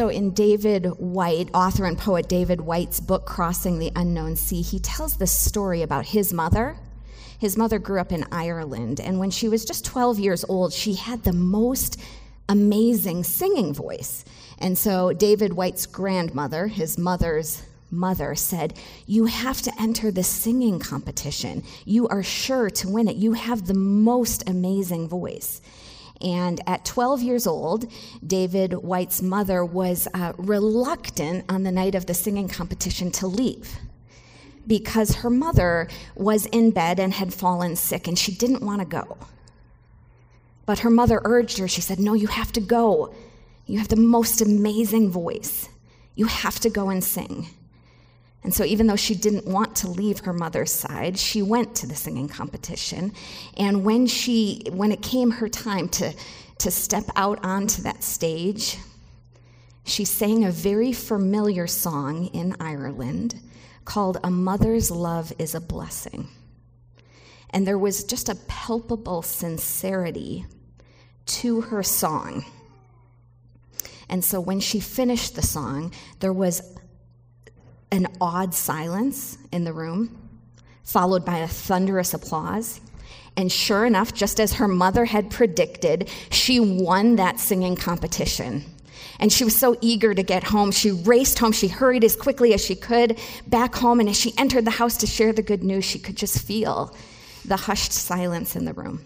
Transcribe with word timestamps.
So, 0.00 0.08
in 0.08 0.30
David 0.30 0.86
Whyte, 0.96 1.50
author 1.52 1.84
and 1.84 1.98
poet 1.98 2.26
David 2.26 2.62
Whyte's 2.62 3.00
book, 3.00 3.26
Crossing 3.26 3.78
the 3.78 3.92
Unknown 3.94 4.34
Sea, 4.34 4.62
he 4.62 4.78
tells 4.78 5.18
this 5.18 5.30
story 5.30 5.82
about 5.82 6.06
his 6.06 6.32
mother. 6.32 6.78
His 7.38 7.58
mother 7.58 7.78
grew 7.78 8.00
up 8.00 8.10
in 8.10 8.24
Ireland, 8.32 8.98
and 8.98 9.18
when 9.18 9.30
she 9.30 9.46
was 9.46 9.62
just 9.62 9.84
12 9.84 10.18
years 10.18 10.42
old, 10.48 10.72
she 10.72 10.94
had 10.94 11.22
the 11.22 11.34
most 11.34 12.00
amazing 12.48 13.24
singing 13.24 13.74
voice. 13.74 14.24
And 14.56 14.78
so, 14.78 15.12
David 15.12 15.52
Whyte's 15.52 15.84
grandmother, 15.84 16.68
his 16.68 16.96
mother's 16.96 17.62
mother, 17.90 18.34
said, 18.34 18.72
You 19.04 19.26
have 19.26 19.60
to 19.60 19.72
enter 19.78 20.10
the 20.10 20.24
singing 20.24 20.78
competition. 20.78 21.62
You 21.84 22.08
are 22.08 22.22
sure 22.22 22.70
to 22.70 22.88
win 22.88 23.06
it. 23.06 23.16
You 23.16 23.34
have 23.34 23.66
the 23.66 23.74
most 23.74 24.48
amazing 24.48 25.08
voice. 25.08 25.60
And 26.20 26.60
at 26.66 26.84
12 26.84 27.22
years 27.22 27.46
old, 27.46 27.90
David 28.26 28.74
Whyte's 28.74 29.22
mother 29.22 29.64
was 29.64 30.06
uh, 30.12 30.32
reluctant 30.36 31.46
on 31.48 31.62
the 31.62 31.72
night 31.72 31.94
of 31.94 32.06
the 32.06 32.14
singing 32.14 32.48
competition 32.48 33.10
to 33.12 33.26
leave 33.26 33.78
because 34.66 35.16
her 35.16 35.30
mother 35.30 35.88
was 36.14 36.46
in 36.46 36.70
bed 36.70 37.00
and 37.00 37.14
had 37.14 37.32
fallen 37.32 37.74
sick 37.74 38.06
and 38.06 38.18
she 38.18 38.32
didn't 38.32 38.62
want 38.62 38.80
to 38.80 38.86
go. 38.86 39.16
But 40.66 40.80
her 40.80 40.90
mother 40.90 41.20
urged 41.24 41.58
her. 41.58 41.66
She 41.66 41.80
said, 41.80 41.98
No, 41.98 42.14
you 42.14 42.28
have 42.28 42.52
to 42.52 42.60
go. 42.60 43.14
You 43.66 43.78
have 43.78 43.88
the 43.88 43.96
most 43.96 44.40
amazing 44.40 45.10
voice. 45.10 45.68
You 46.14 46.26
have 46.26 46.60
to 46.60 46.70
go 46.70 46.90
and 46.90 47.02
sing. 47.02 47.48
And 48.42 48.54
so, 48.54 48.64
even 48.64 48.86
though 48.86 48.96
she 48.96 49.14
didn't 49.14 49.46
want 49.46 49.76
to 49.76 49.88
leave 49.88 50.20
her 50.20 50.32
mother's 50.32 50.72
side, 50.72 51.18
she 51.18 51.42
went 51.42 51.74
to 51.76 51.86
the 51.86 51.94
singing 51.94 52.28
competition. 52.28 53.12
And 53.56 53.84
when, 53.84 54.06
she, 54.06 54.62
when 54.70 54.92
it 54.92 55.02
came 55.02 55.30
her 55.30 55.48
time 55.48 55.88
to, 55.90 56.14
to 56.58 56.70
step 56.70 57.04
out 57.16 57.44
onto 57.44 57.82
that 57.82 58.02
stage, 58.02 58.78
she 59.84 60.04
sang 60.04 60.44
a 60.44 60.50
very 60.50 60.92
familiar 60.92 61.66
song 61.66 62.26
in 62.28 62.56
Ireland 62.60 63.40
called 63.84 64.18
A 64.22 64.30
Mother's 64.30 64.90
Love 64.90 65.32
is 65.38 65.54
a 65.54 65.60
Blessing. 65.60 66.28
And 67.50 67.66
there 67.66 67.78
was 67.78 68.04
just 68.04 68.28
a 68.28 68.36
palpable 68.46 69.22
sincerity 69.22 70.46
to 71.26 71.60
her 71.62 71.82
song. 71.82 72.44
And 74.08 74.24
so 74.24 74.40
when 74.40 74.60
she 74.60 74.80
finished 74.80 75.34
the 75.34 75.42
song, 75.42 75.92
there 76.20 76.32
was 76.32 76.62
an 77.92 78.06
odd 78.20 78.54
silence 78.54 79.38
in 79.52 79.64
the 79.64 79.72
room, 79.72 80.16
followed 80.84 81.24
by 81.24 81.38
a 81.38 81.48
thunderous 81.48 82.14
applause. 82.14 82.80
And 83.36 83.50
sure 83.50 83.84
enough, 83.86 84.12
just 84.12 84.40
as 84.40 84.54
her 84.54 84.68
mother 84.68 85.04
had 85.04 85.30
predicted, 85.30 86.08
she 86.30 86.60
won 86.60 87.16
that 87.16 87.38
singing 87.38 87.76
competition. 87.76 88.64
And 89.18 89.32
she 89.32 89.44
was 89.44 89.56
so 89.56 89.76
eager 89.80 90.14
to 90.14 90.22
get 90.22 90.44
home. 90.44 90.72
She 90.72 90.90
raced 90.90 91.38
home. 91.38 91.52
She 91.52 91.68
hurried 91.68 92.04
as 92.04 92.16
quickly 92.16 92.54
as 92.54 92.64
she 92.64 92.74
could 92.74 93.18
back 93.46 93.74
home. 93.74 94.00
And 94.00 94.08
as 94.08 94.18
she 94.18 94.32
entered 94.38 94.64
the 94.64 94.70
house 94.70 94.96
to 94.98 95.06
share 95.06 95.32
the 95.32 95.42
good 95.42 95.62
news, 95.62 95.84
she 95.84 95.98
could 95.98 96.16
just 96.16 96.42
feel 96.42 96.96
the 97.44 97.56
hushed 97.56 97.92
silence 97.92 98.56
in 98.56 98.64
the 98.64 98.72
room. 98.72 99.04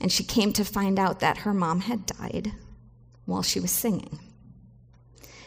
And 0.00 0.12
she 0.12 0.24
came 0.24 0.52
to 0.54 0.64
find 0.64 0.98
out 0.98 1.20
that 1.20 1.38
her 1.38 1.54
mom 1.54 1.80
had 1.80 2.06
died 2.06 2.52
while 3.24 3.42
she 3.42 3.60
was 3.60 3.70
singing. 3.70 4.18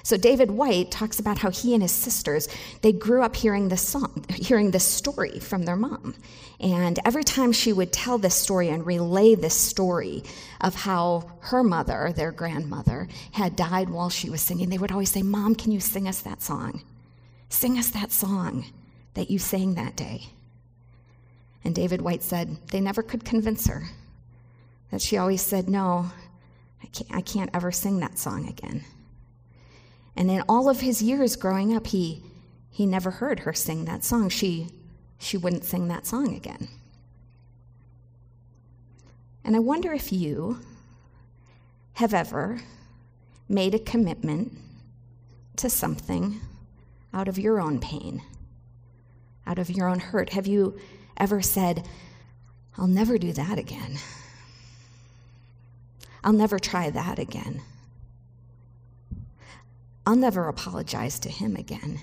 So 0.05 0.17
David 0.17 0.51
Whyte 0.51 0.91
talks 0.91 1.19
about 1.19 1.39
how 1.39 1.49
he 1.49 1.73
and 1.73 1.81
his 1.81 1.91
sisters, 1.91 2.47
they 2.83 2.91
grew 2.91 3.23
up 3.23 3.35
hearing 3.35 3.69
this 3.69 3.81
song, 3.81 4.23
hearing 4.29 4.69
this 4.69 4.85
story 4.85 5.39
from 5.39 5.63
their 5.63 5.75
mom. 5.75 6.13
And 6.59 6.99
every 7.03 7.23
time 7.23 7.51
she 7.51 7.73
would 7.73 7.91
tell 7.91 8.19
this 8.19 8.35
story 8.35 8.69
and 8.69 8.85
relay 8.85 9.33
this 9.33 9.59
story 9.59 10.23
of 10.61 10.75
how 10.75 11.31
her 11.39 11.63
mother, 11.63 12.13
their 12.15 12.31
grandmother, 12.31 13.07
had 13.31 13.55
died 13.55 13.89
while 13.89 14.11
she 14.11 14.29
was 14.29 14.41
singing, 14.41 14.69
they 14.69 14.77
would 14.77 14.91
always 14.91 15.09
say, 15.09 15.23
Mom, 15.23 15.55
can 15.55 15.71
you 15.71 15.79
sing 15.79 16.07
us 16.07 16.21
that 16.21 16.43
song? 16.43 16.83
Sing 17.49 17.79
us 17.79 17.89
that 17.89 18.11
song 18.11 18.65
that 19.15 19.31
you 19.31 19.39
sang 19.39 19.73
that 19.73 19.95
day. 19.95 20.27
And 21.63 21.73
David 21.73 22.03
Whyte 22.03 22.21
said 22.21 22.57
they 22.67 22.79
never 22.79 23.01
could 23.01 23.25
convince 23.25 23.65
her. 23.65 23.87
That 24.91 25.01
she 25.01 25.17
always 25.17 25.41
said, 25.41 25.67
No, 25.67 26.11
I 26.83 26.85
can't, 26.85 27.15
I 27.15 27.21
can't 27.21 27.49
ever 27.55 27.71
sing 27.71 28.01
that 28.01 28.19
song 28.19 28.47
again. 28.47 28.85
And 30.15 30.31
in 30.31 30.43
all 30.47 30.69
of 30.69 30.81
his 30.81 31.01
years 31.01 31.35
growing 31.35 31.75
up, 31.75 31.87
he, 31.87 32.23
he 32.69 32.85
never 32.85 33.11
heard 33.11 33.41
her 33.41 33.53
sing 33.53 33.85
that 33.85 34.03
song. 34.03 34.29
She, 34.29 34.69
she 35.17 35.37
wouldn't 35.37 35.65
sing 35.65 35.87
that 35.89 36.05
song 36.07 36.35
again. 36.35 36.69
And 39.43 39.55
I 39.55 39.59
wonder 39.59 39.93
if 39.93 40.11
you 40.11 40.59
have 41.93 42.13
ever 42.13 42.61
made 43.47 43.75
a 43.75 43.79
commitment 43.79 44.57
to 45.57 45.69
something 45.69 46.41
out 47.13 47.27
of 47.27 47.37
your 47.37 47.61
own 47.61 47.79
pain, 47.79 48.21
out 49.45 49.59
of 49.59 49.69
your 49.69 49.87
own 49.87 49.99
hurt. 49.99 50.31
Have 50.31 50.47
you 50.47 50.77
ever 51.17 51.41
said, 51.41 51.87
I'll 52.77 52.87
never 52.87 53.17
do 53.17 53.31
that 53.33 53.57
again? 53.57 53.97
I'll 56.23 56.33
never 56.33 56.57
try 56.57 56.89
that 56.89 57.19
again. 57.19 57.61
I'll 60.05 60.15
never 60.15 60.47
apologize 60.47 61.19
to 61.19 61.29
him 61.29 61.55
again. 61.55 61.99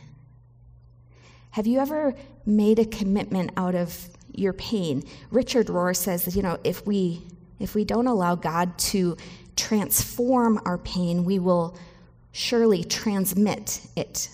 Have 1.51 1.67
you 1.67 1.79
ever 1.79 2.15
made 2.47 2.79
a 2.79 2.85
commitment 2.85 3.51
out 3.57 3.75
of 3.75 4.09
your 4.33 4.53
pain? 4.53 5.05
Richard 5.31 5.67
Rohr 5.67 5.95
says 5.95 6.25
that, 6.25 6.35
you 6.35 6.43
know, 6.43 6.59
if 6.65 6.87
we 6.87 7.23
if 7.61 7.77
we 7.77 7.85
don't 7.85 8.09
allow 8.09 8.35
God 8.35 8.77
to 8.77 9.17
transform 9.55 10.61
our 10.65 10.79
pain, 10.79 11.25
we 11.25 11.39
will 11.39 11.77
surely 12.33 12.83
transmit 12.83 13.87
it, 13.95 14.31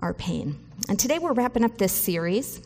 our 0.00 0.14
pain. 0.14 0.56
And 0.88 1.00
today 1.00 1.18
we're 1.18 1.32
wrapping 1.32 1.64
up 1.64 1.78
this 1.78 1.92
series 1.92 2.60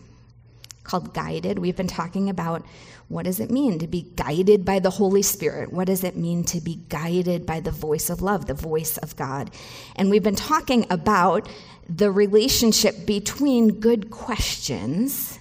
called 0.85 1.15
Guided. 1.15 1.59
We've 1.59 1.77
been 1.77 1.87
talking 1.87 2.29
about 2.29 2.65
what 3.09 3.25
does 3.25 3.41
it 3.41 3.51
mean 3.51 3.79
to 3.79 3.87
be 3.87 4.11
guided 4.17 4.65
by 4.65 4.79
the 4.79 4.91
Holy 4.91 5.23
Spirit? 5.23 5.73
What 5.73 5.87
does 5.87 6.03
it 6.03 6.17
mean 6.17 6.45
to 6.45 6.61
be 6.61 6.81
guided 6.89 7.45
by 7.45 7.61
the 7.61 7.71
voice 7.71 8.09
of 8.09 8.23
love, 8.23 8.47
the 8.47 8.55
voice 8.55 8.97
of 8.99 9.17
God? 9.17 9.51
And 9.97 10.11
we've 10.11 10.23
been 10.23 10.35
talking 10.35 10.87
about 10.91 11.49
the 11.89 12.11
relationship 12.11 13.05
between 13.05 13.81
good 13.81 14.11
questions 14.11 15.39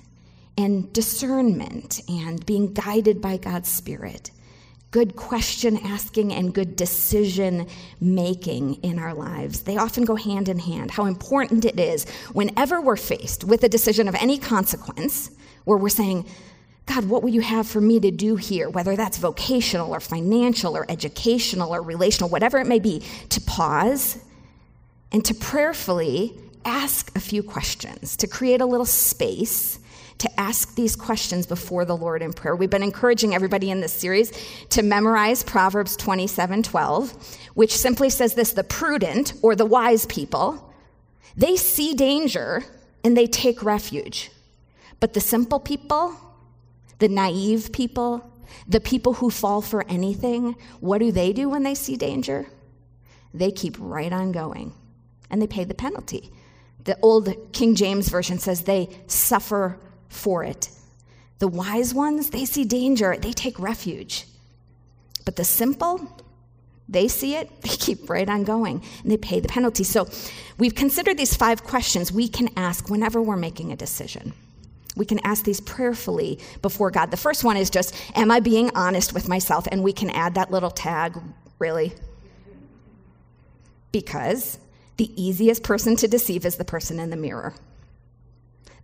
and 0.57 0.91
discernment 0.91 2.01
and 2.09 2.45
being 2.45 2.73
guided 2.73 3.21
by 3.21 3.37
God's 3.37 3.69
Spirit. 3.69 4.31
Good 4.91 5.15
question 5.15 5.77
asking 5.77 6.33
and 6.33 6.53
good 6.53 6.75
decision 6.75 7.67
making 8.01 8.75
in 8.83 8.99
our 8.99 9.13
lives. 9.13 9.61
They 9.61 9.77
often 9.77 10.03
go 10.03 10.17
hand 10.17 10.49
in 10.49 10.59
hand. 10.59 10.91
How 10.91 11.05
important 11.05 11.63
it 11.63 11.79
is 11.79 12.09
whenever 12.33 12.81
we're 12.81 12.97
faced 12.97 13.45
with 13.45 13.63
a 13.63 13.69
decision 13.69 14.09
of 14.09 14.15
any 14.15 14.37
consequence 14.37 15.31
where 15.63 15.77
we're 15.77 15.87
saying, 15.87 16.25
God, 16.87 17.05
what 17.05 17.23
will 17.23 17.29
you 17.29 17.39
have 17.39 17.67
for 17.67 17.79
me 17.79 18.01
to 18.01 18.11
do 18.11 18.35
here? 18.35 18.69
Whether 18.69 18.97
that's 18.97 19.17
vocational 19.17 19.95
or 19.95 20.01
financial 20.01 20.75
or 20.75 20.85
educational 20.89 21.73
or 21.73 21.81
relational, 21.81 22.29
whatever 22.29 22.57
it 22.57 22.67
may 22.67 22.79
be, 22.79 23.01
to 23.29 23.39
pause 23.39 24.17
and 25.13 25.23
to 25.23 25.33
prayerfully 25.33 26.37
ask 26.65 27.15
a 27.15 27.21
few 27.21 27.43
questions, 27.43 28.17
to 28.17 28.27
create 28.27 28.59
a 28.59 28.65
little 28.65 28.85
space 28.85 29.79
to 30.21 30.39
ask 30.39 30.75
these 30.75 30.95
questions 30.95 31.47
before 31.47 31.83
the 31.83 31.97
Lord 31.97 32.21
in 32.21 32.31
prayer. 32.31 32.55
We've 32.55 32.69
been 32.69 32.83
encouraging 32.83 33.33
everybody 33.33 33.71
in 33.71 33.81
this 33.81 33.91
series 33.91 34.31
to 34.69 34.83
memorize 34.83 35.41
Proverbs 35.41 35.95
27 35.95 36.61
12, 36.61 37.39
which 37.55 37.75
simply 37.75 38.11
says 38.11 38.35
this 38.35 38.53
the 38.53 38.63
prudent 38.63 39.33
or 39.41 39.55
the 39.55 39.65
wise 39.65 40.05
people, 40.05 40.73
they 41.35 41.55
see 41.55 41.95
danger 41.95 42.63
and 43.03 43.17
they 43.17 43.25
take 43.25 43.63
refuge. 43.63 44.29
But 44.99 45.13
the 45.13 45.19
simple 45.19 45.59
people, 45.59 46.15
the 46.99 47.09
naive 47.09 47.71
people, 47.71 48.31
the 48.67 48.79
people 48.79 49.13
who 49.13 49.31
fall 49.31 49.59
for 49.59 49.83
anything, 49.89 50.55
what 50.81 50.99
do 50.99 51.11
they 51.11 51.33
do 51.33 51.49
when 51.49 51.63
they 51.63 51.73
see 51.73 51.97
danger? 51.97 52.45
They 53.33 53.49
keep 53.49 53.75
right 53.79 54.13
on 54.13 54.33
going 54.33 54.73
and 55.31 55.41
they 55.41 55.47
pay 55.47 55.63
the 55.63 55.73
penalty. 55.73 56.31
The 56.83 56.95
old 57.01 57.51
King 57.53 57.73
James 57.73 58.09
Version 58.09 58.37
says 58.37 58.61
they 58.61 58.89
suffer 59.07 59.79
for 60.11 60.43
it. 60.43 60.69
The 61.39 61.47
wise 61.47 61.93
ones, 61.93 62.29
they 62.29 62.45
see 62.45 62.65
danger, 62.65 63.15
they 63.19 63.31
take 63.31 63.59
refuge. 63.59 64.27
But 65.25 65.35
the 65.37 65.43
simple, 65.43 66.23
they 66.87 67.07
see 67.07 67.35
it, 67.35 67.61
they 67.61 67.69
keep 67.69 68.09
right 68.09 68.29
on 68.29 68.43
going, 68.43 68.83
and 69.01 69.11
they 69.11 69.17
pay 69.17 69.39
the 69.39 69.47
penalty. 69.47 69.83
So 69.83 70.07
we've 70.57 70.75
considered 70.75 71.17
these 71.17 71.35
five 71.35 71.63
questions 71.63 72.11
we 72.11 72.27
can 72.27 72.49
ask 72.57 72.89
whenever 72.89 73.21
we're 73.21 73.37
making 73.37 73.71
a 73.71 73.75
decision. 73.75 74.33
We 74.95 75.05
can 75.05 75.19
ask 75.23 75.45
these 75.45 75.61
prayerfully 75.61 76.39
before 76.61 76.91
God. 76.91 77.11
The 77.11 77.17
first 77.17 77.43
one 77.43 77.55
is 77.55 77.69
just, 77.69 77.95
Am 78.15 78.29
I 78.29 78.41
being 78.41 78.71
honest 78.75 79.13
with 79.13 79.29
myself? 79.29 79.67
And 79.71 79.83
we 79.83 79.93
can 79.93 80.09
add 80.09 80.35
that 80.35 80.51
little 80.51 80.69
tag, 80.69 81.17
really. 81.59 81.93
Because 83.93 84.59
the 84.97 85.09
easiest 85.21 85.63
person 85.63 85.95
to 85.95 86.07
deceive 86.07 86.45
is 86.45 86.57
the 86.57 86.65
person 86.65 86.99
in 86.99 87.09
the 87.09 87.15
mirror. 87.15 87.55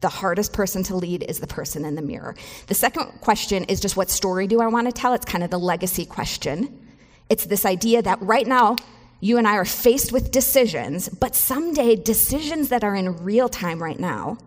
The 0.01 0.09
hardest 0.09 0.53
person 0.53 0.83
to 0.83 0.95
lead 0.95 1.23
is 1.23 1.39
the 1.39 1.47
person 1.47 1.83
in 1.85 1.95
the 1.95 2.01
mirror. 2.01 2.35
The 2.67 2.75
second 2.75 3.05
question 3.21 3.63
is 3.65 3.79
just, 3.79 3.97
What 3.97 4.09
story 4.09 4.47
do 4.47 4.61
I 4.61 4.67
want 4.67 4.87
to 4.87 4.91
tell? 4.91 5.13
It's 5.13 5.25
kind 5.25 5.43
of 5.43 5.49
the 5.49 5.59
legacy 5.59 6.05
question. 6.05 6.87
It's 7.29 7.45
this 7.45 7.65
idea 7.65 8.01
that 8.01 8.21
right 8.21 8.47
now, 8.47 8.75
you 9.19 9.37
and 9.37 9.47
I 9.47 9.55
are 9.55 9.65
faced 9.65 10.11
with 10.11 10.31
decisions, 10.31 11.09
but 11.09 11.35
someday 11.35 11.95
decisions 11.95 12.69
that 12.69 12.83
are 12.83 12.95
in 12.95 13.23
real 13.23 13.49
time 13.49 13.81
right 13.81 13.99
now, 13.99 14.37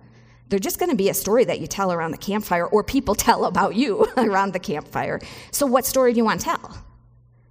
they're 0.49 0.59
just 0.59 0.79
going 0.79 0.91
to 0.91 0.97
be 0.97 1.09
a 1.09 1.15
story 1.15 1.45
that 1.45 1.61
you 1.61 1.67
tell 1.67 1.93
around 1.93 2.13
the 2.13 2.19
campfire 2.19 2.67
or 2.67 2.85
people 2.85 3.15
tell 3.27 3.45
about 3.45 3.75
you 3.75 4.07
around 4.17 4.53
the 4.53 4.61
campfire. 4.61 5.21
So, 5.51 5.67
what 5.67 5.85
story 5.85 6.13
do 6.13 6.19
you 6.19 6.25
want 6.25 6.41
to 6.41 6.47
tell? 6.47 6.79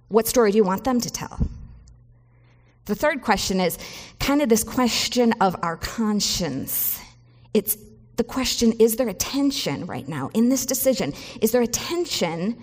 What 0.08 0.26
story 0.26 0.50
do 0.52 0.56
you 0.56 0.64
want 0.64 0.84
them 0.84 1.00
to 1.00 1.10
tell? 1.10 1.38
The 2.86 2.94
third 2.94 3.22
question 3.22 3.60
is 3.60 3.78
kind 4.18 4.42
of 4.42 4.48
this 4.48 4.64
question 4.64 5.32
of 5.40 5.54
our 5.62 5.76
conscience. 5.76 7.00
It's 7.54 7.76
the 8.16 8.24
question 8.24 8.72
is 8.72 8.96
there 8.96 9.08
a 9.08 9.14
tension 9.14 9.86
right 9.86 10.06
now 10.06 10.30
in 10.34 10.48
this 10.48 10.66
decision? 10.66 11.14
Is 11.40 11.52
there 11.52 11.62
a 11.62 11.66
tension 11.66 12.62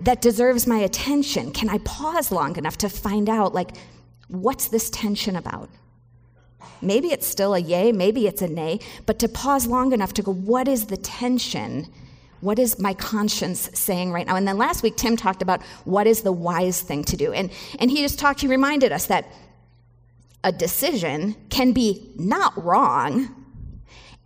that 0.00 0.22
deserves 0.22 0.66
my 0.66 0.78
attention? 0.78 1.52
Can 1.52 1.68
I 1.68 1.78
pause 1.78 2.30
long 2.30 2.56
enough 2.56 2.78
to 2.78 2.88
find 2.88 3.28
out, 3.28 3.54
like, 3.54 3.70
what's 4.28 4.68
this 4.68 4.90
tension 4.90 5.36
about? 5.36 5.68
Maybe 6.80 7.08
it's 7.08 7.26
still 7.26 7.54
a 7.54 7.58
yay, 7.58 7.92
maybe 7.92 8.26
it's 8.26 8.42
a 8.42 8.48
nay, 8.48 8.80
but 9.06 9.18
to 9.20 9.28
pause 9.28 9.66
long 9.66 9.92
enough 9.92 10.14
to 10.14 10.22
go, 10.22 10.32
what 10.32 10.68
is 10.68 10.86
the 10.86 10.96
tension? 10.96 11.86
What 12.40 12.58
is 12.58 12.78
my 12.78 12.94
conscience 12.94 13.68
saying 13.74 14.12
right 14.12 14.26
now? 14.26 14.36
And 14.36 14.46
then 14.46 14.58
last 14.58 14.82
week, 14.84 14.96
Tim 14.96 15.16
talked 15.16 15.42
about 15.42 15.62
what 15.84 16.06
is 16.06 16.22
the 16.22 16.32
wise 16.32 16.80
thing 16.80 17.02
to 17.04 17.16
do. 17.16 17.32
And, 17.32 17.50
and 17.80 17.90
he 17.90 17.98
just 17.98 18.18
talked, 18.18 18.40
he 18.40 18.46
reminded 18.46 18.92
us 18.92 19.06
that 19.06 19.26
a 20.44 20.52
decision 20.52 21.34
can 21.50 21.72
be 21.72 22.12
not 22.16 22.62
wrong 22.62 23.34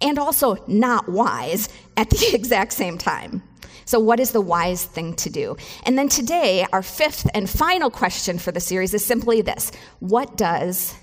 and 0.02 0.18
also 0.18 0.56
not 0.66 1.08
wise 1.08 1.68
at 1.96 2.10
the 2.10 2.30
exact 2.34 2.72
same 2.72 2.98
time. 2.98 3.42
So, 3.84 3.98
what 3.98 4.20
is 4.20 4.32
the 4.32 4.40
wise 4.40 4.84
thing 4.84 5.14
to 5.16 5.30
do? 5.30 5.56
And 5.84 5.98
then 5.98 6.08
today, 6.08 6.66
our 6.72 6.82
fifth 6.82 7.28
and 7.34 7.48
final 7.48 7.90
question 7.90 8.38
for 8.38 8.52
the 8.52 8.60
series 8.60 8.94
is 8.94 9.04
simply 9.04 9.42
this 9.42 9.72
What 10.00 10.36
does 10.36 10.94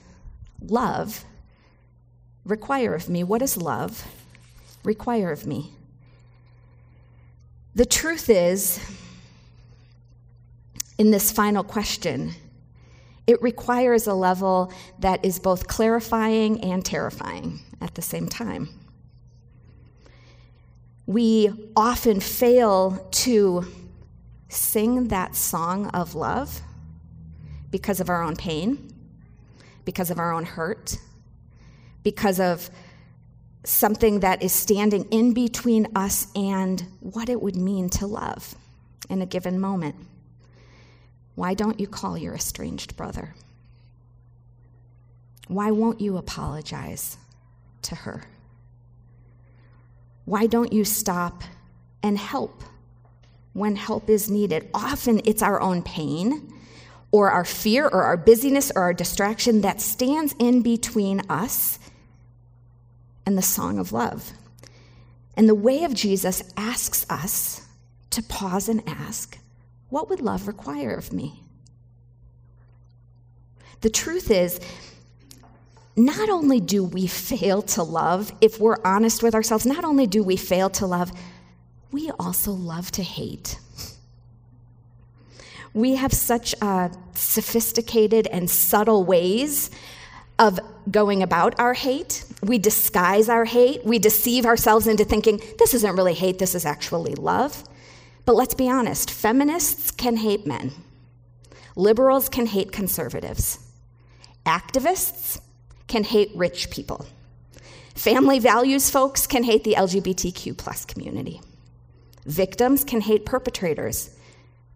love 0.62 1.26
require 2.46 2.96
of 2.96 3.10
me? 3.10 3.24
What 3.24 3.40
does 3.40 3.58
love 3.58 4.06
require 4.84 5.32
of 5.32 5.46
me? 5.46 5.74
The 7.76 7.86
truth 7.86 8.30
is, 8.30 8.80
in 10.98 11.12
this 11.12 11.32
final 11.32 11.64
question, 11.64 12.34
it 13.28 13.42
requires 13.42 14.08
a 14.08 14.14
level 14.14 14.74
that 15.00 15.24
is 15.24 15.38
both 15.38 15.68
clarifying 15.68 16.62
and 16.64 16.84
terrifying 16.84 17.60
at 17.80 17.94
the 17.94 18.02
same 18.02 18.28
time 18.28 18.70
we 21.10 21.52
often 21.76 22.20
fail 22.20 23.08
to 23.10 23.66
sing 24.48 25.08
that 25.08 25.36
song 25.36 25.88
of 25.88 26.14
love 26.14 26.62
because 27.72 28.00
of 28.00 28.12
our 28.12 28.22
own 28.22 28.36
pain, 28.36 28.94
because 29.86 30.12
of 30.12 30.20
our 30.20 30.32
own 30.32 30.46
hurt, 30.46 31.00
because 32.04 32.40
of 32.40 32.70
something 33.64 34.20
that 34.20 34.44
is 34.44 34.54
standing 34.54 35.04
in 35.06 35.34
between 35.34 35.88
us 35.96 36.28
and 36.36 36.86
what 37.00 37.28
it 37.28 37.42
would 37.42 37.56
mean 37.56 37.90
to 37.90 38.06
love 38.06 38.54
in 39.10 39.24
a 39.24 39.26
given 39.26 39.60
moment. 39.60 39.96
Why 41.34 41.56
don't 41.56 41.80
you 41.80 41.88
call 41.88 42.20
your 42.20 42.36
estranged 42.36 42.96
brother? 42.96 43.34
Why 45.48 45.72
won't 45.72 46.02
you 46.02 46.18
apologize 46.18 47.18
to 47.82 47.96
her? 47.96 48.26
Why 50.30 50.46
don't 50.46 50.72
you 50.72 50.86
stop 50.86 51.44
and 52.04 52.16
help 52.16 52.62
when 53.54 53.76
help 53.76 54.12
is 54.12 54.30
needed? 54.30 54.70
Often 54.76 55.22
it's 55.26 55.42
our 55.42 55.60
own 55.60 55.82
pain 55.82 56.54
or 57.10 57.32
our 57.32 57.44
fear 57.44 57.88
or 57.88 58.04
our 58.04 58.16
busyness 58.16 58.72
or 58.76 58.84
our 58.84 58.94
distraction 58.94 59.62
that 59.62 59.82
stands 59.82 60.36
in 60.38 60.62
between 60.62 61.22
us 61.32 61.80
and 63.26 63.40
the 63.40 63.42
song 63.42 63.80
of 63.80 63.92
love. 63.92 64.34
And 65.36 65.50
the 65.50 65.56
way 65.56 65.84
of 65.84 65.96
Jesus 65.96 66.44
asks 66.56 67.08
us 67.10 67.66
to 68.12 68.22
pause 68.22 68.70
and 68.70 68.84
ask, 68.86 69.40
What 69.90 70.12
would 70.12 70.22
love 70.22 70.48
require 70.48 70.94
of 70.94 71.12
me? 71.12 71.42
The 73.82 73.90
truth 73.90 74.30
is, 74.30 74.60
not 76.00 76.30
only 76.30 76.62
do 76.62 76.82
we 76.82 77.08
fail 77.08 77.62
to 77.62 77.84
love, 77.84 78.32
if 78.40 78.58
we're 78.58 78.78
honest 78.86 79.22
with 79.22 79.36
ourselves, 79.36 79.66
not 79.66 79.84
only 79.84 80.08
do 80.08 80.24
we 80.24 80.38
fail 80.38 80.70
to 80.70 80.86
love, 80.86 81.12
we 81.92 82.10
also 82.18 82.52
love 82.52 82.90
to 82.92 83.04
hate. 83.04 83.60
We 85.74 85.96
have 85.96 86.14
such 86.14 86.56
uh, 86.62 86.90
sophisticated 87.16 88.28
and 88.28 88.50
subtle 88.50 89.04
ways 89.04 89.72
of 90.40 90.58
going 90.90 91.22
about 91.22 91.60
our 91.60 91.74
hate. 91.74 92.24
We 92.42 92.60
disguise 92.60 93.28
our 93.28 93.44
hate. 93.44 93.84
We 93.84 94.00
deceive 94.00 94.46
ourselves 94.46 94.88
into 94.88 95.04
thinking 95.04 95.42
this 95.58 95.74
isn't 95.74 95.96
really 95.98 96.14
hate, 96.14 96.40
this 96.40 96.56
is 96.56 96.66
actually 96.66 97.16
love. 97.16 97.66
But 98.24 98.36
let's 98.36 98.54
be 98.54 98.70
honest 98.70 99.12
feminists 99.12 99.92
can 99.92 100.16
hate 100.16 100.48
men, 100.48 100.72
liberals 101.76 102.30
can 102.30 102.46
hate 102.46 102.72
conservatives, 102.72 103.60
activists 104.46 105.42
can 105.90 106.06
hate 106.06 106.32
rich 106.36 106.70
people. 106.70 107.06
Family 107.96 108.40
values 108.40 108.90
folks 108.90 109.28
can 109.28 109.44
hate 109.44 109.66
the 109.66 109.74
LGBTQ 109.74 110.56
plus 110.56 110.86
community. 110.86 111.42
Victims 112.26 112.86
can 112.86 113.02
hate 113.02 113.26
perpetrators. 113.26 114.16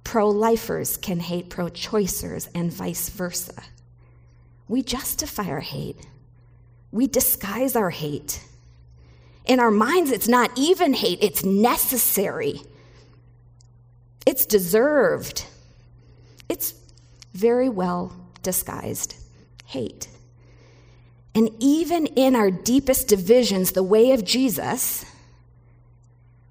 Pro 0.04 0.30
lifers 0.30 0.98
can 0.98 1.20
hate 1.20 1.50
pro 1.50 1.68
choicers, 1.68 2.50
and 2.54 2.72
vice 2.72 3.10
versa. 3.10 3.64
We 4.68 4.82
justify 4.82 5.48
our 5.48 5.60
hate, 5.60 5.98
we 6.92 7.08
disguise 7.08 7.76
our 7.76 7.90
hate. 7.90 8.44
In 9.46 9.60
our 9.60 9.72
minds, 9.72 10.12
it's 10.12 10.28
not 10.28 10.52
even 10.58 10.94
hate, 10.94 11.20
it's 11.22 11.44
necessary, 11.44 12.62
it's 14.26 14.46
deserved, 14.46 15.46
it's 16.50 16.74
very 17.34 17.70
well 17.70 18.16
disguised 18.42 19.16
hate. 19.66 20.08
And 21.36 21.50
even 21.60 22.06
in 22.08 22.36
our 22.36 22.52
deepest 22.52 23.08
divisions, 23.08 23.72
the 23.72 23.84
way 23.84 24.12
of 24.12 24.24
Jesus 24.24 25.06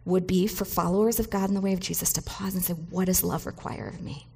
would 0.05 0.27
be 0.27 0.47
for 0.47 0.65
followers 0.65 1.21
of 1.21 1.31
God 1.31 1.49
in 1.49 1.55
the 1.55 1.61
way 1.61 1.73
of 1.73 1.81
Jesus 1.81 2.13
to 2.15 2.23
pause 2.23 2.55
and 2.55 2.65
say, 2.65 2.75
What 2.75 3.05
does 3.05 3.23
love 3.23 3.47
require 3.47 3.87
of 3.87 4.01
me? 4.01 4.27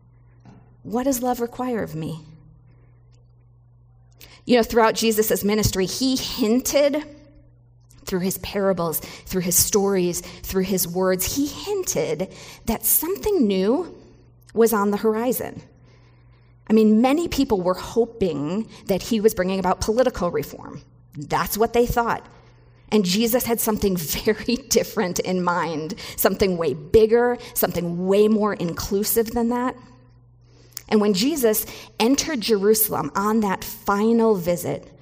What 0.84 1.04
does 1.04 1.22
love 1.22 1.40
require 1.40 1.82
of 1.82 1.96
me? 1.96 2.20
You 4.44 4.56
know, 4.56 4.62
throughout 4.62 4.94
Jesus' 4.94 5.42
ministry, 5.42 5.86
he 5.86 6.14
hinted 6.14 7.04
through 8.04 8.20
his 8.20 8.38
parables, 8.38 9.00
through 9.00 9.40
his 9.40 9.56
stories, 9.56 10.20
through 10.20 10.62
his 10.62 10.86
words, 10.86 11.36
he 11.36 11.46
hinted 11.46 12.32
that 12.66 12.84
something 12.84 13.46
new 13.46 13.92
was 14.54 14.72
on 14.72 14.92
the 14.92 14.96
horizon. 14.96 15.60
I 16.68 16.72
mean, 16.72 17.00
many 17.00 17.28
people 17.28 17.60
were 17.60 17.74
hoping 17.74 18.68
that 18.86 19.02
he 19.02 19.20
was 19.20 19.34
bringing 19.34 19.58
about 19.58 19.80
political 19.80 20.30
reform. 20.30 20.82
That's 21.16 21.56
what 21.56 21.72
they 21.72 21.86
thought. 21.86 22.26
And 22.90 23.04
Jesus 23.04 23.44
had 23.44 23.60
something 23.60 23.96
very 23.96 24.56
different 24.56 25.18
in 25.20 25.42
mind, 25.42 25.94
something 26.16 26.56
way 26.56 26.74
bigger, 26.74 27.38
something 27.54 28.06
way 28.06 28.28
more 28.28 28.54
inclusive 28.54 29.32
than 29.32 29.50
that. 29.50 29.76
And 30.88 31.00
when 31.00 31.14
Jesus 31.14 31.66
entered 31.98 32.40
Jerusalem 32.40 33.10
on 33.16 33.40
that 33.40 33.64
final 33.64 34.36
visit, 34.36 34.92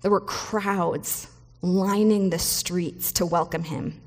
there 0.00 0.10
were 0.10 0.20
crowds 0.20 1.28
lining 1.60 2.30
the 2.30 2.38
streets 2.38 3.12
to 3.12 3.26
welcome 3.26 3.64
him. 3.64 4.00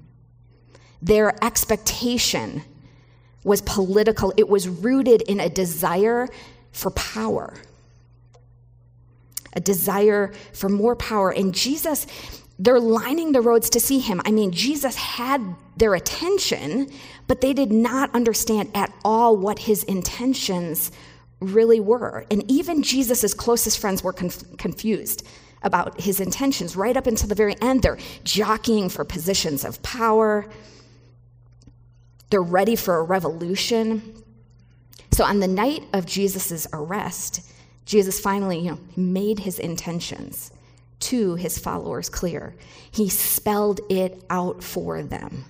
Their 1.02 1.44
expectation 1.44 2.64
was 3.44 3.62
political, 3.62 4.34
it 4.38 4.48
was 4.48 4.68
rooted 4.68 5.24
in 5.24 5.40
a 5.40 5.50
desire 5.50 6.28
for 6.72 6.92
power, 6.92 7.54
a 9.54 9.60
desire 9.60 10.32
for 10.54 10.70
more 10.70 10.96
power. 10.96 11.32
And 11.32 11.54
Jesus, 11.54 12.08
they're 12.58 12.80
lining 12.80 13.32
the 13.32 13.42
roads 13.42 13.70
to 13.72 13.80
see 13.80 14.00
him. 14.00 14.22
I 14.26 14.32
mean, 14.32 14.52
Jesus 14.52 14.96
had 14.96 15.56
their 15.78 15.96
attention, 15.96 16.90
but 17.28 17.42
they 17.42 17.54
did 17.54 17.72
not 17.72 18.14
understand 18.14 18.70
at 18.74 18.94
all 19.04 19.36
what 19.36 19.60
his 19.60 19.84
intentions 19.84 20.92
really 21.40 21.80
were. 21.80 22.26
And 22.30 22.50
even 22.50 22.84
Jesus' 22.84 23.34
closest 23.34 23.80
friends 23.80 24.04
were 24.04 24.14
conf- 24.14 24.58
confused 24.58 25.26
about 25.64 26.00
his 26.02 26.20
intentions 26.20 26.76
right 26.76 26.96
up 26.96 27.08
until 27.08 27.28
the 27.28 27.36
very 27.36 27.56
end. 27.62 27.82
They're 27.82 27.98
jockeying 28.24 28.90
for 28.90 29.04
positions 29.04 29.66
of 29.66 29.82
power, 29.84 30.48
they're 32.30 32.42
ready 32.42 32.78
for 32.78 32.98
a 32.98 33.04
revolution. 33.04 34.21
So 35.12 35.24
on 35.24 35.40
the 35.40 35.48
night 35.48 35.84
of 35.94 36.06
Jesus' 36.06 36.68
arrest, 36.74 37.52
Jesus 37.86 38.20
finally, 38.20 38.60
you 38.60 38.72
know, 38.72 38.80
made 38.96 39.40
his 39.40 39.60
intentions 39.60 40.52
to 41.02 41.36
his 41.36 41.58
followers 41.58 42.10
clear. 42.10 42.56
He 42.92 43.10
spelled 43.10 43.82
it 43.90 44.24
out 44.30 44.64
for 44.64 45.04
them 45.04 45.46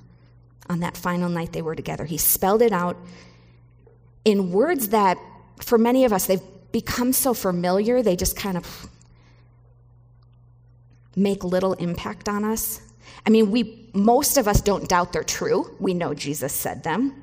on 0.69 0.79
that 0.79 0.95
final 0.95 1.29
night 1.29 1.51
they 1.51 1.61
were 1.61 1.75
together. 1.75 2.05
He 2.05 2.17
spelled 2.17 2.61
it 2.61 2.71
out 2.71 2.97
in 4.23 4.51
words 4.51 4.89
that, 4.89 5.17
for 5.59 5.77
many 5.77 6.05
of 6.05 6.13
us, 6.13 6.25
they've 6.25 6.41
become 6.71 7.11
so 7.11 7.33
familiar, 7.33 8.01
they 8.01 8.15
just 8.15 8.35
kind 8.37 8.57
of 8.57 8.87
make 11.15 11.43
little 11.43 11.73
impact 11.73 12.29
on 12.29 12.45
us. 12.45 12.81
I 13.25 13.29
mean, 13.29 13.51
we 13.51 13.89
most 13.93 14.37
of 14.37 14.47
us 14.47 14.61
don't 14.61 14.87
doubt 14.87 15.11
they're 15.11 15.23
true. 15.23 15.75
We 15.79 15.93
know 15.93 16.13
Jesus 16.13 16.53
said 16.53 16.83
them. 16.83 17.13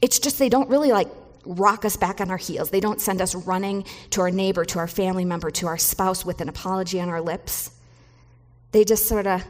It's 0.00 0.18
just 0.18 0.38
they 0.38 0.48
don't 0.48 0.70
really 0.70 0.90
like 0.90 1.08
rock 1.44 1.84
us 1.84 1.96
back 1.96 2.20
on 2.20 2.30
our 2.30 2.36
heels. 2.36 2.70
They 2.70 2.80
don't 2.80 3.00
send 3.00 3.20
us 3.20 3.34
running 3.34 3.84
to 4.10 4.20
our 4.20 4.30
neighbor, 4.30 4.64
to 4.66 4.78
our 4.78 4.88
family 4.88 5.24
member, 5.24 5.50
to 5.52 5.66
our 5.66 5.78
spouse 5.78 6.24
with 6.24 6.40
an 6.40 6.48
apology 6.48 7.00
on 7.00 7.08
our 7.08 7.20
lips. 7.20 7.70
They 8.72 8.84
just 8.84 9.08
sort 9.08 9.26
of 9.26 9.42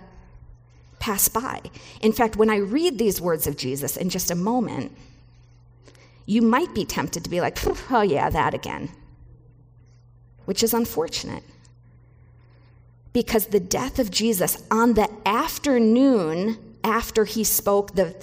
pass 0.98 1.28
by. 1.28 1.60
In 2.00 2.12
fact, 2.12 2.36
when 2.36 2.50
I 2.50 2.56
read 2.56 2.98
these 2.98 3.20
words 3.20 3.46
of 3.46 3.56
Jesus 3.56 3.96
in 3.96 4.10
just 4.10 4.30
a 4.30 4.34
moment, 4.34 4.92
you 6.26 6.42
might 6.42 6.74
be 6.74 6.84
tempted 6.84 7.24
to 7.24 7.30
be 7.30 7.40
like, 7.40 7.58
oh, 7.90 8.02
yeah, 8.02 8.28
that 8.30 8.54
again, 8.54 8.90
which 10.44 10.62
is 10.62 10.74
unfortunate. 10.74 11.42
Because 13.12 13.46
the 13.46 13.60
death 13.60 13.98
of 13.98 14.10
Jesus 14.10 14.62
on 14.70 14.94
the 14.94 15.10
afternoon 15.24 16.58
after 16.84 17.24
he 17.24 17.44
spoke 17.44 17.94
the 17.94 18.14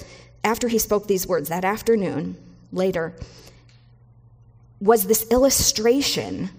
after 0.43 0.67
he 0.67 0.77
spoke 0.77 1.07
these 1.07 1.25
words 1.27 1.49
that 1.49 1.65
afternoon 1.65 2.37
later 2.71 3.13
was 4.79 5.05
this 5.05 5.29
illustration 5.31 6.49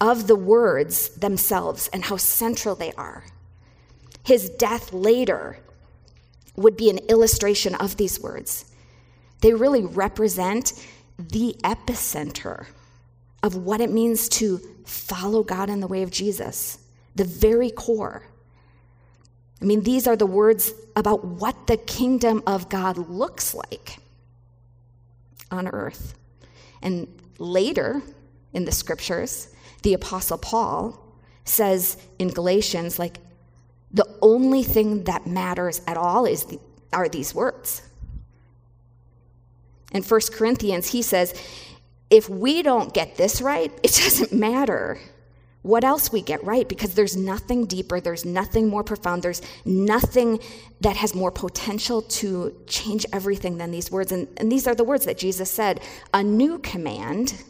of 0.00 0.26
the 0.26 0.36
words 0.36 1.10
themselves 1.10 1.88
and 1.92 2.04
how 2.04 2.16
central 2.16 2.74
they 2.74 2.92
are. 2.92 3.24
His 4.24 4.50
death 4.50 4.92
later 4.92 5.58
would 6.56 6.76
be 6.76 6.90
an 6.90 6.98
illustration 7.08 7.74
of 7.76 7.96
these 7.96 8.20
words. 8.20 8.66
They 9.40 9.54
really 9.54 9.84
represent 9.84 10.72
the 11.18 11.56
epicenter 11.62 12.66
of 13.42 13.56
what 13.56 13.80
it 13.80 13.90
means 13.90 14.28
to 14.28 14.60
follow 14.84 15.42
God 15.42 15.70
in 15.70 15.80
the 15.80 15.86
way 15.86 16.02
of 16.02 16.10
Jesus, 16.10 16.78
the 17.14 17.24
very 17.24 17.70
core. 17.70 18.24
I 19.60 19.64
mean, 19.64 19.82
these 19.82 20.06
are 20.06 20.16
the 20.16 20.26
words 20.26 20.72
about 20.96 21.24
what 21.24 21.66
the 21.66 21.76
kingdom 21.76 22.42
of 22.46 22.68
God 22.68 22.98
looks 22.98 23.54
like 23.54 23.98
on 25.50 25.68
earth. 25.68 26.14
And 26.82 27.06
later 27.38 28.02
in 28.52 28.64
the 28.64 28.72
scriptures, 28.72 29.48
the 29.82 29.94
Apostle 29.94 30.38
Paul 30.38 30.98
says 31.44 31.96
in 32.18 32.28
Galatians, 32.28 32.98
like, 32.98 33.18
the 33.90 34.08
only 34.22 34.62
thing 34.62 35.04
that 35.04 35.26
matters 35.26 35.82
at 35.86 35.96
all 35.96 36.24
is 36.24 36.44
the, 36.44 36.58
are 36.92 37.08
these 37.08 37.34
words. 37.34 37.82
In 39.92 40.02
1 40.02 40.20
Corinthians, 40.32 40.88
he 40.88 41.02
says, 41.02 41.34
if 42.08 42.28
we 42.28 42.62
don't 42.62 42.94
get 42.94 43.16
this 43.16 43.42
right, 43.42 43.70
it 43.82 43.92
doesn't 44.02 44.32
matter 44.32 44.98
what 45.62 45.84
else 45.84 46.10
we 46.10 46.20
get 46.20 46.42
right 46.44 46.68
because 46.68 46.94
there's 46.94 47.16
nothing 47.16 47.66
deeper, 47.66 48.00
there's 48.00 48.24
nothing 48.24 48.68
more 48.68 48.82
profound, 48.82 49.22
there's 49.22 49.42
nothing 49.64 50.40
that 50.80 50.96
has 50.96 51.14
more 51.14 51.30
potential 51.30 52.02
to 52.02 52.54
change 52.66 53.06
everything 53.12 53.58
than 53.58 53.70
these 53.70 53.90
words. 53.90 54.10
And, 54.10 54.28
and 54.36 54.50
these 54.50 54.66
are 54.66 54.74
the 54.74 54.84
words 54.84 55.04
that 55.06 55.18
Jesus 55.18 55.50
said 55.50 55.80
A 56.12 56.22
new 56.22 56.58
command 56.58 57.42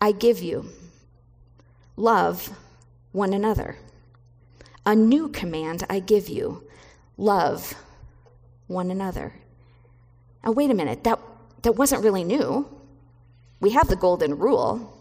I 0.00 0.12
give 0.12 0.42
you 0.42 0.66
love 1.96 2.50
one 3.12 3.32
another. 3.32 3.76
A 4.84 4.96
new 4.96 5.28
command 5.28 5.84
I 5.88 6.00
give 6.00 6.28
you 6.28 6.64
love 7.16 7.74
one 8.66 8.90
another. 8.90 9.34
Now, 10.42 10.52
wait 10.52 10.70
a 10.70 10.74
minute, 10.74 11.04
that, 11.04 11.20
that 11.62 11.72
wasn't 11.76 12.02
really 12.02 12.24
new. 12.24 12.66
We 13.60 13.70
have 13.70 13.88
the 13.88 13.94
golden 13.94 14.38
rule. 14.38 14.91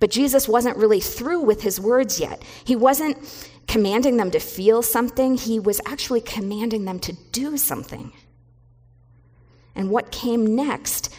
But 0.00 0.10
Jesus 0.10 0.48
wasn't 0.48 0.76
really 0.76 1.00
through 1.00 1.40
with 1.40 1.62
his 1.62 1.80
words 1.80 2.18
yet. 2.18 2.42
He 2.64 2.76
wasn't 2.76 3.18
commanding 3.68 4.16
them 4.16 4.30
to 4.30 4.40
feel 4.40 4.82
something, 4.82 5.36
he 5.36 5.58
was 5.58 5.80
actually 5.86 6.20
commanding 6.20 6.84
them 6.84 6.98
to 7.00 7.12
do 7.30 7.56
something. 7.56 8.12
And 9.74 9.90
what 9.90 10.10
came 10.10 10.54
next 10.54 11.14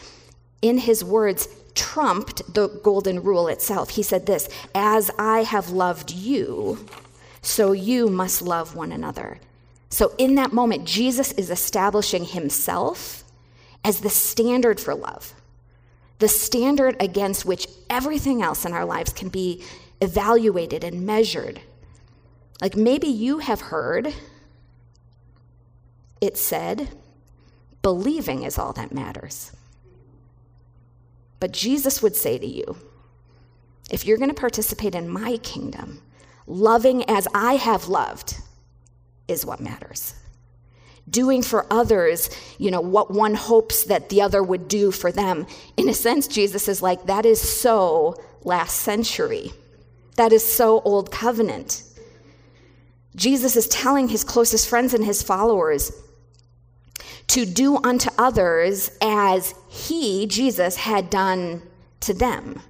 in 0.61 0.77
his 0.77 1.03
words 1.03 1.47
trumped 1.75 2.53
the 2.53 2.67
golden 2.67 3.23
rule 3.23 3.47
itself. 3.47 3.91
He 3.91 4.03
said 4.03 4.25
this 4.25 4.49
As 4.75 5.09
I 5.17 5.43
have 5.43 5.69
loved 5.69 6.11
you, 6.11 6.85
so 7.41 7.71
you 7.71 8.07
must 8.07 8.41
love 8.41 8.75
one 8.75 8.91
another. 8.91 9.39
So, 9.89 10.13
in 10.17 10.35
that 10.35 10.53
moment, 10.53 10.85
Jesus 10.85 11.33
is 11.33 11.51
establishing 11.51 12.25
himself 12.25 13.23
as 13.83 13.99
the 13.99 14.09
standard 14.09 14.79
for 14.79 14.95
love, 14.95 15.33
the 16.23 16.29
standard 16.29 16.95
against 17.01 17.43
which 17.43 17.67
everything 17.89 18.41
else 18.41 18.63
in 18.63 18.71
our 18.71 18.85
lives 18.85 19.11
can 19.11 19.27
be 19.27 19.61
evaluated 19.99 20.81
and 20.81 21.05
measured. 21.05 21.59
Like 22.61 22.77
maybe 22.77 23.07
you 23.07 23.39
have 23.39 23.59
heard 23.59 24.13
it 26.21 26.37
said, 26.37 26.87
believing 27.81 28.43
is 28.43 28.57
all 28.57 28.71
that 28.71 28.93
matters. 28.93 29.51
But 31.41 31.51
Jesus 31.51 32.01
would 32.01 32.15
say 32.15 32.37
to 32.37 32.47
you, 32.47 32.77
if 33.91 34.05
you're 34.05 34.17
going 34.17 34.29
to 34.29 34.33
participate 34.33 34.95
in 34.95 35.09
my 35.09 35.35
kingdom, 35.43 36.01
loving 36.47 37.03
as 37.09 37.27
I 37.35 37.55
have 37.55 37.89
loved 37.89 38.35
is 39.27 39.45
what 39.45 39.59
matters. 39.59 40.13
Doing 41.10 41.41
for 41.43 41.65
others, 41.72 42.29
you 42.57 42.72
know, 42.72 42.81
what 42.81 43.12
one 43.12 43.33
hopes 43.33 43.83
that 43.86 44.10
the 44.10 44.22
other 44.22 44.41
would 44.41 44.67
do 44.67 44.91
for 44.91 45.12
them. 45.12 45.45
In 45.75 45.89
a 45.89 45.93
sense, 45.93 46.27
Jesus 46.27 46.67
is 46.67 46.81
like, 46.81 47.05
that 47.05 47.25
is 47.25 47.41
so 47.41 48.15
last 48.43 48.77
century. 48.81 49.51
That 50.15 50.31
is 50.31 50.53
so 50.53 50.81
old 50.81 51.12
covenant. 51.12 51.83
Jesus 53.15 53.55
is 53.55 53.67
telling 53.67 54.07
his 54.07 54.24
closest 54.24 54.67
friends 54.67 54.93
and 54.93 55.03
his 55.03 55.22
followers 55.22 55.91
to 57.27 57.45
do 57.45 57.77
unto 57.77 58.10
others 58.17 58.91
as 59.01 59.53
he, 59.67 60.25
Jesus, 60.25 60.75
had 60.77 61.10
done 61.10 61.62
to 62.01 62.13
them. 62.13 62.62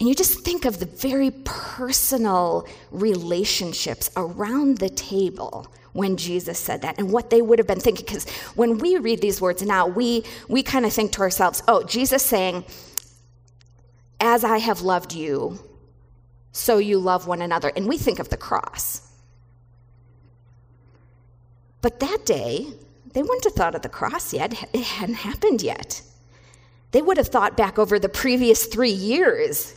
And 0.00 0.08
you 0.08 0.14
just 0.14 0.40
think 0.44 0.64
of 0.64 0.78
the 0.78 0.86
very 0.86 1.32
personal 1.44 2.66
relationships 2.90 4.10
around 4.16 4.78
the 4.78 4.88
table 4.88 5.66
when 5.92 6.16
Jesus 6.16 6.58
said 6.58 6.82
that 6.82 6.98
and 6.98 7.10
what 7.12 7.30
they 7.30 7.42
would 7.42 7.58
have 7.58 7.66
been 7.66 7.80
thinking. 7.80 8.06
Because 8.06 8.28
when 8.54 8.78
we 8.78 8.96
read 8.98 9.20
these 9.20 9.40
words 9.40 9.62
now, 9.62 9.88
we, 9.88 10.24
we 10.48 10.62
kind 10.62 10.86
of 10.86 10.92
think 10.92 11.12
to 11.12 11.20
ourselves, 11.20 11.62
oh, 11.66 11.82
Jesus 11.82 12.24
saying, 12.24 12.64
as 14.20 14.44
I 14.44 14.58
have 14.58 14.82
loved 14.82 15.12
you, 15.12 15.58
so 16.52 16.78
you 16.78 16.98
love 16.98 17.26
one 17.26 17.42
another. 17.42 17.72
And 17.74 17.88
we 17.88 17.98
think 17.98 18.20
of 18.20 18.28
the 18.28 18.36
cross. 18.36 19.10
But 21.80 22.00
that 22.00 22.24
day, 22.24 22.66
they 23.12 23.22
wouldn't 23.22 23.44
have 23.44 23.54
thought 23.54 23.74
of 23.74 23.82
the 23.82 23.88
cross 23.88 24.32
yet. 24.32 24.52
It 24.72 24.82
hadn't 24.82 25.16
happened 25.16 25.62
yet. 25.62 26.02
They 26.90 27.02
would 27.02 27.16
have 27.16 27.28
thought 27.28 27.56
back 27.56 27.78
over 27.78 27.98
the 27.98 28.08
previous 28.08 28.66
three 28.66 28.90
years. 28.90 29.74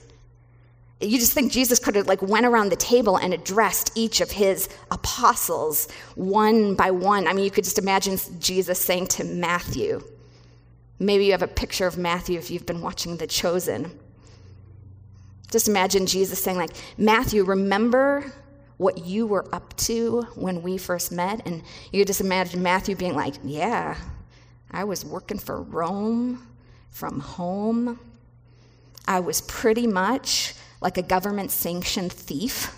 You 1.01 1.17
just 1.17 1.33
think 1.33 1.51
Jesus 1.51 1.79
could 1.79 1.95
have 1.95 2.07
like 2.07 2.21
went 2.21 2.45
around 2.45 2.69
the 2.69 2.75
table 2.75 3.17
and 3.17 3.33
addressed 3.33 3.91
each 3.95 4.21
of 4.21 4.31
his 4.31 4.69
apostles 4.91 5.87
one 6.15 6.75
by 6.75 6.91
one. 6.91 7.27
I 7.27 7.33
mean, 7.33 7.43
you 7.43 7.51
could 7.51 7.63
just 7.63 7.79
imagine 7.79 8.17
Jesus 8.39 8.79
saying 8.79 9.07
to 9.07 9.23
Matthew. 9.23 10.03
Maybe 10.99 11.25
you 11.25 11.31
have 11.31 11.41
a 11.41 11.47
picture 11.47 11.87
of 11.87 11.97
Matthew 11.97 12.37
if 12.37 12.51
you've 12.51 12.67
been 12.67 12.81
watching 12.81 13.17
The 13.17 13.25
Chosen. 13.25 13.97
Just 15.49 15.67
imagine 15.67 16.05
Jesus 16.05 16.41
saying, 16.41 16.57
like, 16.57 16.71
Matthew, 16.97 17.43
remember 17.43 18.31
what 18.77 19.05
you 19.05 19.27
were 19.27 19.45
up 19.53 19.75
to 19.77 20.21
when 20.35 20.61
we 20.61 20.77
first 20.77 21.11
met. 21.11 21.45
And 21.45 21.61
you 21.91 22.05
just 22.05 22.21
imagine 22.21 22.63
Matthew 22.63 22.95
being 22.95 23.15
like, 23.15 23.35
Yeah, 23.43 23.95
I 24.71 24.83
was 24.85 25.05
working 25.05 25.37
for 25.37 25.61
Rome 25.61 26.47
from 26.89 27.19
home. 27.19 27.99
I 29.07 29.19
was 29.19 29.41
pretty 29.41 29.87
much 29.87 30.55
like 30.81 30.97
a 30.97 31.03
government 31.03 31.51
sanctioned 31.51 32.11
thief. 32.11 32.77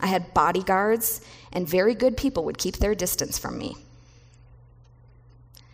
I 0.00 0.06
had 0.06 0.34
bodyguards, 0.34 1.20
and 1.52 1.66
very 1.66 1.94
good 1.94 2.16
people 2.16 2.44
would 2.44 2.58
keep 2.58 2.76
their 2.76 2.94
distance 2.94 3.38
from 3.38 3.56
me. 3.56 3.76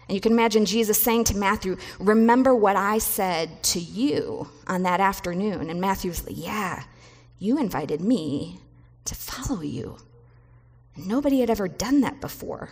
And 0.08 0.14
you 0.14 0.20
can 0.20 0.32
imagine 0.32 0.64
Jesus 0.64 1.02
saying 1.02 1.24
to 1.24 1.36
Matthew, 1.36 1.76
Remember 1.98 2.54
what 2.54 2.76
I 2.76 2.98
said 2.98 3.62
to 3.64 3.80
you 3.80 4.48
on 4.66 4.82
that 4.84 5.00
afternoon. 5.00 5.68
And 5.68 5.80
Matthew's 5.80 6.24
like, 6.26 6.36
Yeah, 6.36 6.82
you 7.38 7.58
invited 7.58 8.00
me 8.00 8.60
to 9.04 9.14
follow 9.14 9.60
you. 9.60 9.96
And 10.94 11.06
nobody 11.06 11.40
had 11.40 11.50
ever 11.50 11.68
done 11.68 12.00
that 12.02 12.20
before. 12.20 12.70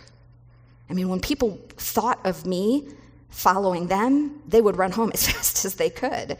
I 0.89 0.93
mean, 0.93 1.09
when 1.09 1.19
people 1.19 1.59
thought 1.77 2.25
of 2.25 2.45
me 2.45 2.87
following 3.29 3.87
them, 3.87 4.41
they 4.47 4.61
would 4.61 4.77
run 4.77 4.91
home 4.91 5.11
as 5.13 5.29
fast 5.29 5.65
as 5.65 5.75
they 5.75 5.89
could. 5.89 6.37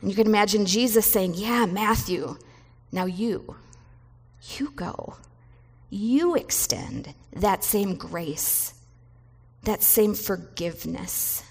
And 0.00 0.10
you 0.10 0.16
can 0.16 0.26
imagine 0.26 0.66
Jesus 0.66 1.06
saying, 1.10 1.34
Yeah, 1.34 1.66
Matthew, 1.66 2.36
now 2.92 3.04
you, 3.04 3.56
you 4.56 4.70
go. 4.74 5.16
You 5.90 6.36
extend 6.36 7.14
that 7.32 7.64
same 7.64 7.96
grace, 7.96 8.74
that 9.64 9.82
same 9.82 10.14
forgiveness, 10.14 11.42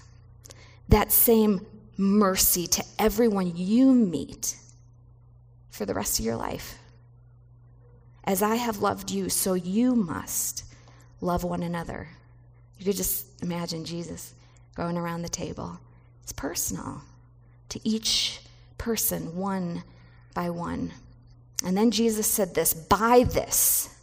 that 0.88 1.12
same 1.12 1.66
mercy 1.96 2.66
to 2.66 2.84
everyone 2.98 3.52
you 3.54 3.92
meet 3.92 4.56
for 5.70 5.84
the 5.84 5.94
rest 5.94 6.18
of 6.18 6.24
your 6.24 6.36
life. 6.36 6.78
As 8.24 8.42
I 8.42 8.56
have 8.56 8.78
loved 8.78 9.10
you, 9.10 9.28
so 9.28 9.54
you 9.54 9.94
must 9.94 10.64
love 11.20 11.44
one 11.44 11.62
another. 11.62 12.08
You 12.78 12.86
could 12.86 12.96
just 12.96 13.42
imagine 13.42 13.84
Jesus 13.84 14.34
going 14.74 14.96
around 14.96 15.22
the 15.22 15.28
table. 15.28 15.78
It's 16.22 16.32
personal 16.32 17.02
to 17.70 17.88
each 17.88 18.40
person, 18.78 19.36
one 19.36 19.82
by 20.34 20.50
one. 20.50 20.92
And 21.64 21.76
then 21.76 21.90
Jesus 21.90 22.26
said 22.26 22.54
this 22.54 22.72
By 22.74 23.24
this, 23.24 23.94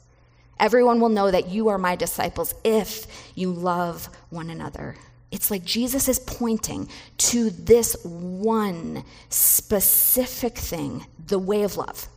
everyone 0.60 1.00
will 1.00 1.10
know 1.10 1.32
that 1.32 1.50
you 1.50 1.70
are 1.70 1.78
my 1.78 1.96
disciples 1.96 2.54
if 2.64 3.08
you 3.36 3.52
love 3.52 4.10
one 4.30 4.50
another. 4.50 4.96
It's 5.32 5.52
like 5.52 5.66
Jesus 5.66 6.08
is 6.08 6.20
pointing 6.20 6.90
to 7.18 7.50
this 7.50 7.98
one 8.04 9.04
specific 9.30 10.58
thing, 10.58 11.06
the 11.28 11.40
way 11.40 11.64
of 11.64 11.76
love, 11.76 12.08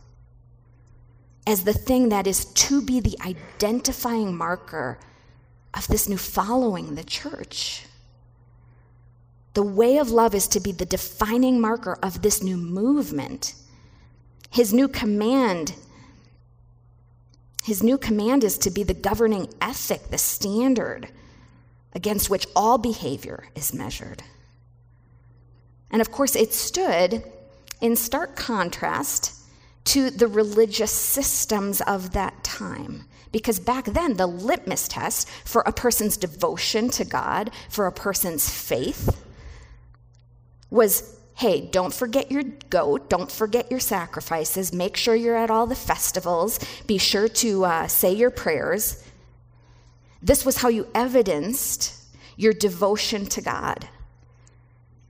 as 1.45 1.63
the 1.63 1.73
thing 1.73 2.09
that 2.09 2.25
is 2.25 2.45
to 2.45 2.81
be 2.81 3.01
the 3.01 3.17
identifying 3.25 4.35
marker 4.35 4.97
of 5.73 5.87
this 5.87 6.07
new 6.07 6.17
following, 6.17 6.95
the 6.95 7.03
church. 7.03 7.85
The 9.53 9.63
way 9.63 9.97
of 9.97 10.11
love 10.11 10.33
is 10.33 10.47
to 10.49 10.59
be 10.59 10.71
the 10.71 10.85
defining 10.85 11.59
marker 11.59 11.97
of 12.01 12.21
this 12.21 12.41
new 12.41 12.57
movement. 12.57 13.53
His 14.49 14.73
new 14.73 14.87
command 14.87 15.75
his 17.63 17.83
new 17.83 17.97
command 17.97 18.43
is 18.43 18.57
to 18.59 18.71
be 18.71 18.83
the 18.83 18.93
governing 18.93 19.47
ethic, 19.61 20.09
the 20.09 20.17
standard 20.17 21.09
against 21.93 22.29
which 22.29 22.47
all 22.55 22.77
behavior 22.77 23.49
is 23.55 23.73
measured. 23.73 24.23
And 25.91 26.01
of 26.01 26.11
course, 26.11 26.35
it 26.35 26.53
stood 26.53 27.23
in 27.79 27.95
stark 27.95 28.35
contrast 28.35 29.35
to 29.83 30.09
the 30.09 30.27
religious 30.27 30.91
systems 30.91 31.81
of 31.81 32.13
that 32.13 32.43
time. 32.43 33.05
Because 33.31 33.59
back 33.59 33.85
then, 33.85 34.17
the 34.17 34.27
litmus 34.27 34.87
test 34.87 35.29
for 35.45 35.61
a 35.61 35.71
person's 35.71 36.17
devotion 36.17 36.89
to 36.91 37.05
God, 37.05 37.51
for 37.69 37.87
a 37.87 37.91
person's 37.91 38.49
faith, 38.49 39.23
was 40.71 41.17
hey, 41.35 41.61
don't 41.61 41.93
forget 41.93 42.31
your 42.31 42.43
goat, 42.69 43.09
don't 43.09 43.31
forget 43.31 43.71
your 43.71 43.79
sacrifices, 43.79 44.71
make 44.71 44.95
sure 44.95 45.15
you're 45.15 45.35
at 45.35 45.49
all 45.49 45.65
the 45.65 45.75
festivals, 45.75 46.59
be 46.85 46.99
sure 46.99 47.27
to 47.27 47.65
uh, 47.65 47.87
say 47.87 48.13
your 48.13 48.29
prayers. 48.29 49.03
This 50.21 50.45
was 50.45 50.57
how 50.57 50.69
you 50.69 50.87
evidenced 50.93 51.95
your 52.37 52.53
devotion 52.53 53.25
to 53.25 53.41
God, 53.41 53.87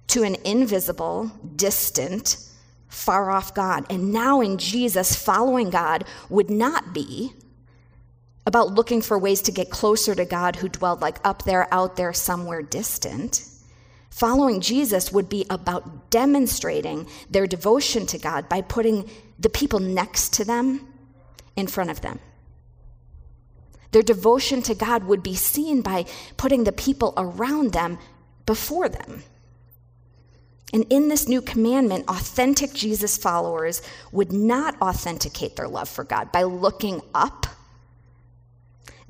to 0.08 0.24
an 0.24 0.38
invisible, 0.46 1.32
distant, 1.58 2.38
far 2.88 3.30
off 3.30 3.54
God. 3.54 3.86
And 3.90 4.14
now 4.14 4.40
in 4.40 4.58
Jesus, 4.58 5.16
following 5.16 5.70
God 5.70 6.06
would 6.30 6.50
not 6.50 6.94
be 6.94 7.34
about 8.46 8.74
looking 8.74 9.02
for 9.02 9.20
ways 9.20 9.42
to 9.44 9.52
get 9.52 9.70
closer 9.70 10.16
to 10.16 10.26
God 10.26 10.56
who 10.56 10.70
dwelled 10.70 11.02
like 11.02 11.18
up 11.26 11.44
there, 11.44 11.68
out 11.74 11.96
there, 11.96 12.14
somewhere 12.14 12.62
distant. 12.62 13.46
Following 14.12 14.60
Jesus 14.62 15.12
would 15.12 15.30
be 15.30 15.46
about 15.50 16.12
demonstrating 16.12 17.08
their 17.30 17.48
devotion 17.48 18.06
to 18.08 18.20
God 18.20 18.48
by 18.48 18.62
putting 18.62 19.10
the 19.40 19.50
people 19.50 19.80
next 19.80 20.34
to 20.34 20.46
them 20.46 20.86
in 21.56 21.66
front 21.66 21.90
of 21.90 22.02
them. 22.02 22.20
Their 23.92 24.04
devotion 24.04 24.62
to 24.64 24.76
God 24.76 25.06
would 25.06 25.24
be 25.24 25.36
seen 25.36 25.82
by 25.82 26.06
putting 26.38 26.66
the 26.66 26.72
people 26.72 27.14
around 27.18 27.72
them 27.74 27.98
before 28.46 28.90
them. 28.90 29.24
And 30.74 30.86
in 30.90 31.10
this 31.10 31.28
new 31.28 31.42
commandment, 31.42 32.06
authentic 32.08 32.74
Jesus 32.74 33.18
followers 33.18 33.82
would 34.12 34.32
not 34.32 34.82
authenticate 34.82 35.56
their 35.56 35.68
love 35.68 35.90
for 35.90 36.04
God 36.04 36.32
by 36.32 36.44
looking 36.44 37.02
up. 37.14 37.48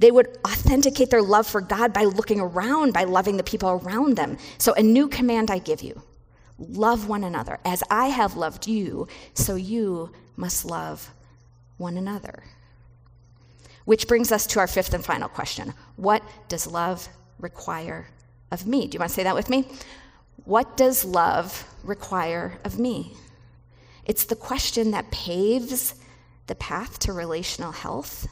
They 0.02 0.10
would 0.10 0.40
authenticate 0.46 1.12
their 1.12 1.22
love 1.22 1.46
for 1.46 1.62
God 1.62 1.94
by 1.94 2.06
looking 2.06 2.40
around, 2.40 2.92
by 2.92 3.04
loving 3.04 3.38
the 3.38 3.44
people 3.44 3.70
around 3.70 4.18
them. 4.18 4.38
So, 4.58 4.74
a 4.74 4.82
new 4.82 5.08
command 5.08 5.52
I 5.52 5.60
give 5.60 5.84
you 5.84 6.02
love 6.58 7.08
one 7.08 7.24
another. 7.24 7.60
As 7.64 7.84
I 7.90 8.08
have 8.08 8.36
loved 8.36 8.68
you, 8.68 9.08
so 9.36 9.56
you 9.56 10.12
must 10.36 10.66
love 10.66 11.12
one 11.78 11.98
another. 11.98 12.44
Which 13.86 14.08
brings 14.08 14.32
us 14.32 14.48
to 14.48 14.60
our 14.60 14.68
fifth 14.68 14.94
and 14.96 15.06
final 15.06 15.30
question 15.30 15.72
What 15.98 16.24
does 16.50 16.66
love 16.66 17.08
require 17.40 18.08
of 18.52 18.66
me? 18.66 18.88
Do 18.88 18.96
you 18.96 19.00
want 19.00 19.10
to 19.10 19.16
say 19.16 19.24
that 19.24 19.36
with 19.36 19.50
me? 19.50 19.68
What 20.46 20.78
does 20.78 21.06
love 21.06 21.64
require 21.84 22.60
of 22.64 22.80
me? 22.80 23.14
It's 24.06 24.26
the 24.26 24.36
question 24.36 24.92
that 24.92 25.12
paves 25.12 25.94
the 26.48 26.56
path 26.56 26.98
to 27.00 27.14
relational 27.14 27.72
health. 27.72 28.28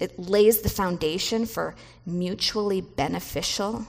It 0.00 0.18
lays 0.18 0.62
the 0.62 0.70
foundation 0.70 1.46
for 1.46 1.74
mutually 2.06 2.80
beneficial 2.80 3.86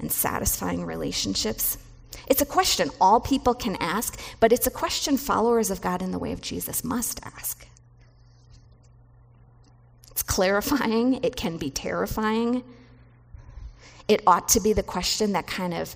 and 0.00 0.10
satisfying 0.10 0.84
relationships. 0.84 1.78
It's 2.26 2.42
a 2.42 2.46
question 2.46 2.90
all 3.00 3.20
people 3.20 3.54
can 3.54 3.76
ask, 3.76 4.20
but 4.40 4.52
it's 4.52 4.66
a 4.66 4.70
question 4.70 5.16
followers 5.16 5.70
of 5.70 5.80
God 5.80 6.02
in 6.02 6.10
the 6.10 6.18
way 6.18 6.32
of 6.32 6.40
Jesus 6.40 6.82
must 6.82 7.24
ask. 7.24 7.66
It's 10.10 10.22
clarifying, 10.22 11.22
it 11.22 11.36
can 11.36 11.56
be 11.56 11.70
terrifying. 11.70 12.64
It 14.08 14.22
ought 14.26 14.48
to 14.50 14.60
be 14.60 14.72
the 14.72 14.82
question 14.82 15.32
that 15.32 15.46
kind 15.46 15.72
of 15.72 15.94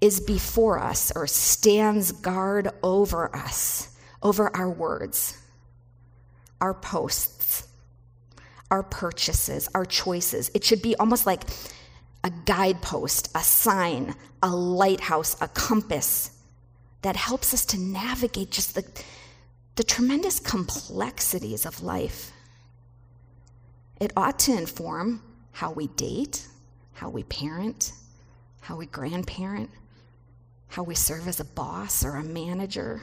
is 0.00 0.20
before 0.20 0.78
us 0.78 1.12
or 1.14 1.26
stands 1.26 2.10
guard 2.12 2.70
over 2.82 3.34
us, 3.36 3.94
over 4.22 4.54
our 4.56 4.70
words, 4.70 5.38
our 6.60 6.72
posts, 6.72 7.68
our 8.70 8.82
purchases, 8.82 9.68
our 9.74 9.84
choices. 9.84 10.50
It 10.54 10.64
should 10.64 10.82
be 10.82 10.96
almost 10.96 11.26
like 11.26 11.42
a 12.24 12.30
guidepost, 12.44 13.30
a 13.34 13.40
sign, 13.42 14.14
a 14.42 14.48
lighthouse, 14.48 15.36
a 15.40 15.48
compass 15.48 16.30
that 17.02 17.16
helps 17.16 17.52
us 17.52 17.66
to 17.66 17.78
navigate 17.78 18.50
just 18.50 18.74
the, 18.74 18.84
the 19.76 19.84
tremendous 19.84 20.40
complexities 20.40 21.66
of 21.66 21.82
life. 21.82 22.32
It 24.00 24.12
ought 24.16 24.38
to 24.40 24.56
inform 24.56 25.22
how 25.52 25.70
we 25.72 25.88
date, 25.88 26.48
how 26.94 27.10
we 27.10 27.22
parent, 27.24 27.92
how 28.60 28.76
we 28.76 28.86
grandparent, 28.86 29.70
how 30.68 30.82
we 30.82 30.94
serve 30.94 31.28
as 31.28 31.40
a 31.40 31.44
boss 31.44 32.04
or 32.04 32.16
a 32.16 32.24
manager, 32.24 33.02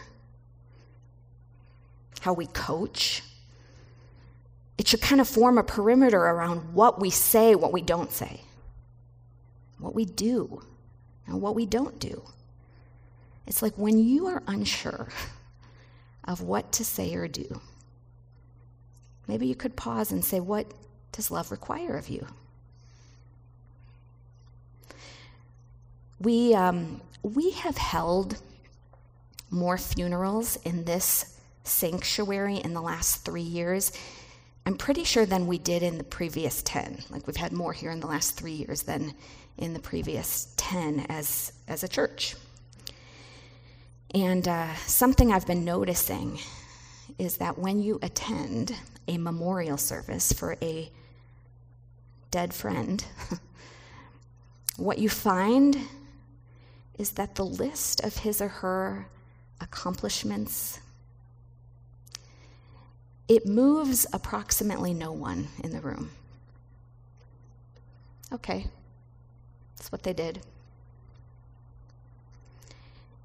how 2.21 2.33
we 2.33 2.47
coach. 2.47 3.23
It 4.81 4.87
should 4.87 5.01
kind 5.01 5.21
of 5.21 5.27
form 5.27 5.59
a 5.59 5.63
perimeter 5.63 6.17
around 6.17 6.73
what 6.73 6.99
we 6.99 7.11
say, 7.11 7.53
what 7.53 7.71
we 7.71 7.83
don't 7.83 8.11
say, 8.11 8.41
what 9.77 9.93
we 9.93 10.05
do, 10.05 10.63
and 11.27 11.39
what 11.39 11.53
we 11.53 11.67
don't 11.67 11.99
do. 11.99 12.23
It's 13.45 13.61
like 13.61 13.77
when 13.77 13.99
you 13.99 14.25
are 14.25 14.41
unsure 14.47 15.09
of 16.23 16.41
what 16.41 16.71
to 16.71 16.83
say 16.83 17.13
or 17.13 17.27
do, 17.27 17.61
maybe 19.27 19.45
you 19.45 19.53
could 19.53 19.75
pause 19.75 20.11
and 20.11 20.25
say, 20.25 20.39
What 20.39 20.73
does 21.11 21.29
love 21.29 21.51
require 21.51 21.95
of 21.95 22.09
you? 22.09 22.25
We, 26.19 26.55
um, 26.55 27.01
we 27.21 27.51
have 27.51 27.77
held 27.77 28.41
more 29.51 29.77
funerals 29.77 30.55
in 30.65 30.85
this 30.85 31.37
sanctuary 31.63 32.57
in 32.57 32.73
the 32.73 32.81
last 32.81 33.23
three 33.23 33.43
years. 33.43 33.91
I'm 34.65 34.75
pretty 34.75 35.03
sure 35.03 35.25
than 35.25 35.47
we 35.47 35.57
did 35.57 35.81
in 35.81 35.97
the 35.97 36.03
previous 36.03 36.61
10. 36.61 37.05
Like 37.09 37.25
we've 37.25 37.35
had 37.35 37.51
more 37.51 37.73
here 37.73 37.91
in 37.91 37.99
the 37.99 38.07
last 38.07 38.37
three 38.37 38.51
years 38.51 38.83
than 38.83 39.13
in 39.57 39.73
the 39.73 39.79
previous 39.79 40.53
10 40.57 41.07
as, 41.09 41.53
as 41.67 41.83
a 41.83 41.87
church. 41.87 42.35
And 44.13 44.47
uh, 44.47 44.75
something 44.85 45.31
I've 45.31 45.47
been 45.47 45.65
noticing 45.65 46.39
is 47.17 47.37
that 47.37 47.57
when 47.57 47.81
you 47.81 47.97
attend 48.01 48.75
a 49.07 49.17
memorial 49.17 49.77
service 49.77 50.31
for 50.31 50.57
a 50.61 50.91
dead 52.29 52.53
friend, 52.53 53.03
what 54.77 54.99
you 54.99 55.09
find 55.09 55.77
is 56.99 57.11
that 57.11 57.35
the 57.35 57.45
list 57.45 58.01
of 58.01 58.17
his 58.17 58.41
or 58.41 58.47
her 58.47 59.07
accomplishments 59.59 60.79
it 63.31 63.45
moves 63.45 64.05
approximately 64.11 64.93
no 64.93 65.13
one 65.13 65.47
in 65.63 65.71
the 65.71 65.79
room. 65.79 66.11
Okay, 68.33 68.67
that's 69.77 69.89
what 69.89 70.03
they 70.03 70.11
did. 70.11 70.41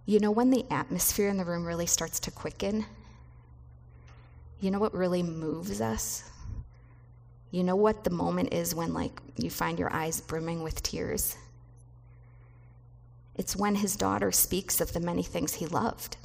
You 0.05 0.21
know, 0.21 0.31
when 0.31 0.51
the 0.51 0.65
atmosphere 0.71 1.29
in 1.29 1.37
the 1.37 1.45
room 1.45 1.65
really 1.65 1.87
starts 1.87 2.21
to 2.21 2.31
quicken, 2.31 2.87
you 4.61 4.71
know 4.71 4.79
what 4.79 4.95
really 4.95 5.25
moves 5.25 5.81
us? 5.81 6.23
You 7.51 7.65
know 7.65 7.75
what 7.75 8.05
the 8.05 8.11
moment 8.11 8.55
is 8.55 8.77
when, 8.77 8.95
like, 8.95 9.21
you 9.37 9.51
find 9.51 9.77
your 9.77 9.93
eyes 9.93 10.21
brimming 10.21 10.63
with 10.63 10.85
tears? 10.85 11.37
It's 13.35 13.57
when 13.57 13.75
his 13.75 13.97
daughter 13.97 14.31
speaks 14.31 14.81
of 14.81 14.93
the 14.93 15.01
many 15.01 15.25
things 15.25 15.55
he 15.55 15.67
loved. 15.67 16.17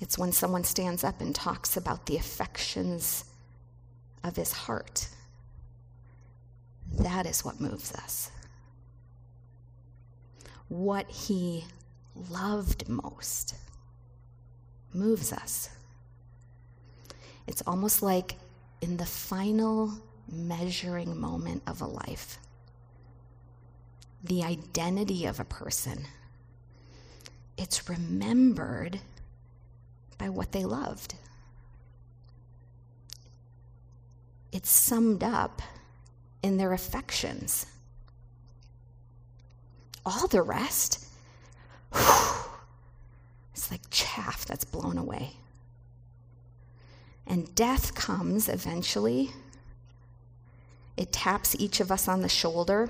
It's 0.00 0.18
when 0.18 0.32
someone 0.32 0.64
stands 0.64 1.02
up 1.02 1.20
and 1.20 1.34
talks 1.34 1.76
about 1.76 2.06
the 2.06 2.16
affections 2.16 3.24
of 4.22 4.36
his 4.36 4.52
heart. 4.52 5.08
That 7.00 7.26
is 7.26 7.44
what 7.44 7.60
moves 7.60 7.92
us. 7.92 8.30
What 10.68 11.10
he 11.10 11.64
loved 12.30 12.88
most 12.88 13.54
moves 14.92 15.32
us. 15.32 15.70
It's 17.46 17.62
almost 17.66 18.02
like 18.02 18.36
in 18.80 18.96
the 18.96 19.06
final 19.06 19.92
measuring 20.30 21.18
moment 21.18 21.62
of 21.66 21.80
a 21.80 21.86
life, 21.86 22.38
the 24.22 24.42
identity 24.42 25.24
of 25.24 25.40
a 25.40 25.44
person, 25.44 26.04
it's 27.56 27.88
remembered 27.88 29.00
by 30.18 30.28
what 30.28 30.52
they 30.52 30.64
loved. 30.64 31.14
It's 34.52 34.70
summed 34.70 35.22
up 35.22 35.62
in 36.42 36.56
their 36.56 36.72
affections. 36.72 37.66
All 40.04 40.26
the 40.26 40.42
rest, 40.42 41.06
whew, 41.92 42.50
it's 43.52 43.70
like 43.70 43.82
chaff 43.90 44.44
that's 44.46 44.64
blown 44.64 44.98
away. 44.98 45.32
And 47.26 47.54
death 47.54 47.94
comes 47.94 48.48
eventually. 48.48 49.30
It 50.96 51.12
taps 51.12 51.54
each 51.58 51.80
of 51.80 51.92
us 51.92 52.08
on 52.08 52.22
the 52.22 52.28
shoulder. 52.28 52.88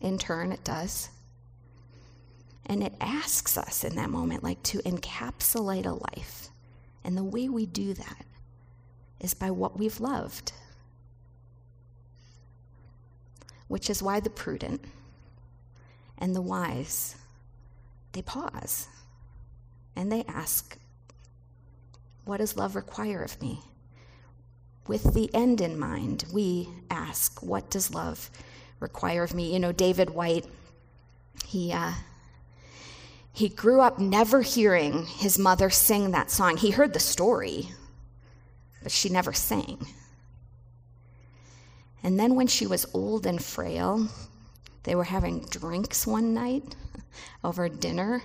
In 0.00 0.18
turn, 0.18 0.50
it 0.50 0.64
does. 0.64 1.10
And 2.66 2.82
it 2.82 2.94
asks 3.00 3.58
us 3.58 3.84
in 3.84 3.96
that 3.96 4.10
moment, 4.10 4.42
like, 4.42 4.62
to 4.64 4.78
encapsulate 4.78 5.86
a 5.86 5.90
life. 6.16 6.48
And 7.04 7.16
the 7.16 7.24
way 7.24 7.48
we 7.48 7.66
do 7.66 7.94
that 7.94 8.24
is 9.20 9.34
by 9.34 9.50
what 9.50 9.78
we've 9.78 10.00
loved. 10.00 10.52
Which 13.68 13.88
is 13.90 14.02
why 14.02 14.20
the 14.20 14.30
prudent 14.30 14.84
and 16.18 16.36
the 16.36 16.42
wise, 16.42 17.16
they 18.12 18.22
pause 18.22 18.88
and 19.96 20.10
they 20.10 20.24
ask, 20.28 20.76
What 22.24 22.38
does 22.38 22.56
love 22.56 22.76
require 22.76 23.22
of 23.22 23.40
me? 23.40 23.60
With 24.86 25.14
the 25.14 25.32
end 25.34 25.60
in 25.60 25.78
mind, 25.78 26.24
we 26.32 26.68
ask, 26.90 27.42
What 27.42 27.70
does 27.70 27.94
love 27.94 28.30
require 28.80 29.22
of 29.22 29.34
me? 29.34 29.52
You 29.52 29.60
know, 29.60 29.72
David 29.72 30.10
Whyte, 30.10 30.46
he, 31.46 31.72
uh, 31.72 31.92
he 33.32 33.48
grew 33.48 33.80
up 33.80 33.98
never 33.98 34.42
hearing 34.42 35.06
his 35.06 35.38
mother 35.38 35.70
sing 35.70 36.10
that 36.10 36.30
song. 36.30 36.56
He 36.56 36.70
heard 36.70 36.92
the 36.92 37.00
story, 37.00 37.70
but 38.82 38.92
she 38.92 39.08
never 39.08 39.32
sang. 39.32 39.86
And 42.02 42.18
then 42.18 42.34
when 42.34 42.46
she 42.46 42.66
was 42.66 42.86
old 42.92 43.26
and 43.26 43.42
frail, 43.42 44.08
they 44.82 44.94
were 44.94 45.04
having 45.04 45.46
drinks 45.46 46.06
one 46.06 46.34
night 46.34 46.74
over 47.42 47.68
dinner 47.68 48.22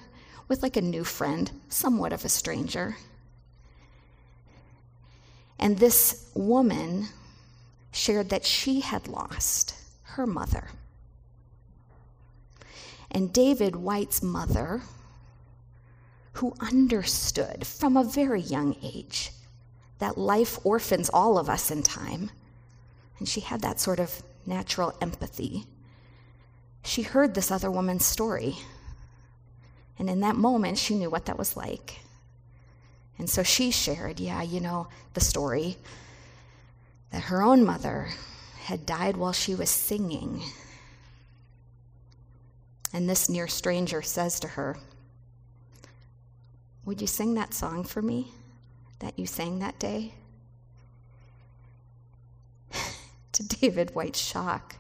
with 0.48 0.64
like 0.64 0.78
a 0.78 0.82
new 0.82 1.04
friend, 1.04 1.52
somewhat 1.70 2.12
of 2.12 2.26
a 2.26 2.30
stranger. 2.30 2.98
And 5.60 5.78
this 5.78 6.30
woman 6.34 7.08
shared 7.92 8.30
that 8.30 8.46
she 8.46 8.82
had 8.82 9.08
lost 9.08 9.76
her 10.04 10.28
mother. 10.28 10.70
And 13.12 13.34
David 13.34 13.76
Whyte's 13.76 14.22
mother 14.22 14.82
who 16.34 16.54
understood 16.60 17.66
from 17.66 17.98
a 17.98 18.04
very 18.04 18.42
young 18.42 18.76
age 18.84 19.32
that 20.00 20.18
life 20.18 20.60
orphans 20.64 21.10
all 21.10 21.38
of 21.38 21.50
us 21.50 21.72
in 21.72 21.82
time. 21.82 22.30
And 23.18 23.28
she 23.28 23.40
had 23.42 23.62
that 23.62 23.80
sort 23.80 24.00
of 24.00 24.22
natural 24.46 24.96
empathy. 25.02 25.66
She 26.84 27.02
heard 27.02 27.34
this 27.34 27.50
other 27.50 27.72
woman's 27.72 28.06
story. 28.06 28.56
And 29.98 30.10
in 30.10 30.20
that 30.20 30.36
moment, 30.36 30.78
she 30.78 30.96
knew 30.96 31.10
what 31.10 31.26
that 31.26 31.40
was 31.40 31.58
like. 31.58 32.02
And 33.18 33.28
so 33.28 33.42
she 33.42 33.72
shared, 33.72 34.20
yeah, 34.20 34.44
you 34.44 34.60
know, 34.60 34.88
the 35.16 35.22
story 35.22 35.78
that 37.12 37.24
her 37.24 37.42
own 37.42 37.66
mother 37.66 38.10
had 38.66 38.86
died 38.86 39.18
while 39.18 39.34
she 39.34 39.56
was 39.56 39.72
singing. 39.72 40.44
And 42.94 43.10
this 43.10 43.30
near 43.30 43.48
stranger 43.48 44.02
says 44.02 44.40
to 44.40 44.48
her, 44.50 44.78
would 46.88 47.02
you 47.02 47.08
sing 47.08 47.34
that 47.34 47.54
song 47.54 47.84
for 47.84 48.02
me 48.02 48.32
that 49.00 49.20
you 49.20 49.26
sang 49.28 49.60
that 49.60 49.78
day? 49.78 50.14
to 53.34 53.44
David 53.44 53.94
Whyte's 53.94 54.22
shock, 54.22 54.78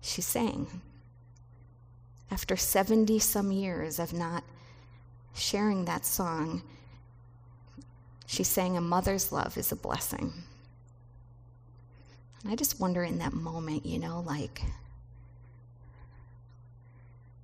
she 0.00 0.20
sang. 0.20 0.80
After 2.28 2.56
70 2.56 3.20
some 3.20 3.52
years 3.52 4.00
of 4.00 4.12
not 4.12 4.42
sharing 5.32 5.84
that 5.84 6.04
song, 6.04 6.62
she 8.26 8.42
sang, 8.42 8.76
A 8.76 8.80
Mother's 8.80 9.30
Love 9.30 9.56
is 9.56 9.70
a 9.70 9.76
Blessing. 9.76 10.32
And 12.42 12.50
I 12.50 12.56
just 12.56 12.80
wonder 12.80 13.04
in 13.04 13.18
that 13.18 13.32
moment, 13.32 13.86
you 13.86 14.00
know, 14.00 14.24
like, 14.26 14.60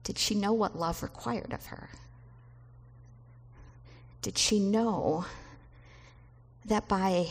did 0.04 0.18
she 0.18 0.34
know 0.34 0.52
what 0.52 0.78
love 0.78 1.02
required 1.02 1.52
of 1.52 1.66
her? 1.66 1.90
Did 4.20 4.38
she 4.38 4.60
know 4.60 5.26
that 6.64 6.88
by 6.88 7.28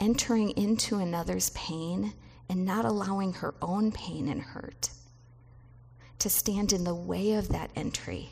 entering 0.00 0.50
into 0.50 0.98
another's 0.98 1.50
pain 1.50 2.12
and 2.48 2.64
not 2.64 2.84
allowing 2.84 3.34
her 3.34 3.54
own 3.60 3.92
pain 3.92 4.28
and 4.28 4.40
hurt 4.40 4.90
to 6.18 6.28
stand 6.28 6.72
in 6.72 6.84
the 6.84 6.94
way 6.94 7.34
of 7.34 7.48
that 7.48 7.70
entry, 7.76 8.30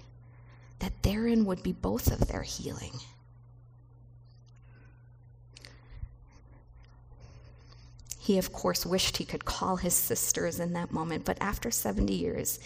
that 0.80 1.02
therein 1.02 1.44
would 1.44 1.62
be 1.62 1.72
both 1.72 2.10
of 2.10 2.28
their 2.28 2.42
healing? 2.42 2.92
He, 8.18 8.38
of 8.38 8.52
course, 8.52 8.84
wished 8.84 9.18
he 9.18 9.24
could 9.24 9.44
call 9.44 9.76
his 9.76 9.94
sisters 9.94 10.58
in 10.58 10.72
that 10.72 10.90
moment, 10.90 11.24
but 11.24 11.38
after 11.40 11.70
70 11.70 12.12
years, 12.12 12.58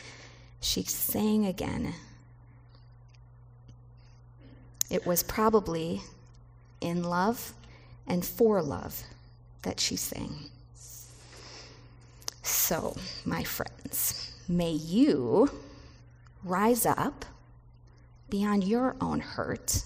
she 0.60 0.82
sang 0.82 1.46
again 1.46 1.94
it 4.90 5.06
was 5.06 5.22
probably 5.22 6.02
in 6.80 7.04
love 7.04 7.54
and 8.08 8.24
for 8.24 8.60
love 8.60 9.04
that 9.62 9.78
she 9.78 9.94
sang. 9.94 10.50
So, 12.42 12.96
my 13.24 13.44
friends, 13.44 14.32
may 14.48 14.72
you 14.72 15.48
rise 16.42 16.84
up 16.84 17.24
beyond 18.28 18.64
your 18.64 18.96
own 19.00 19.20
hurt 19.20 19.84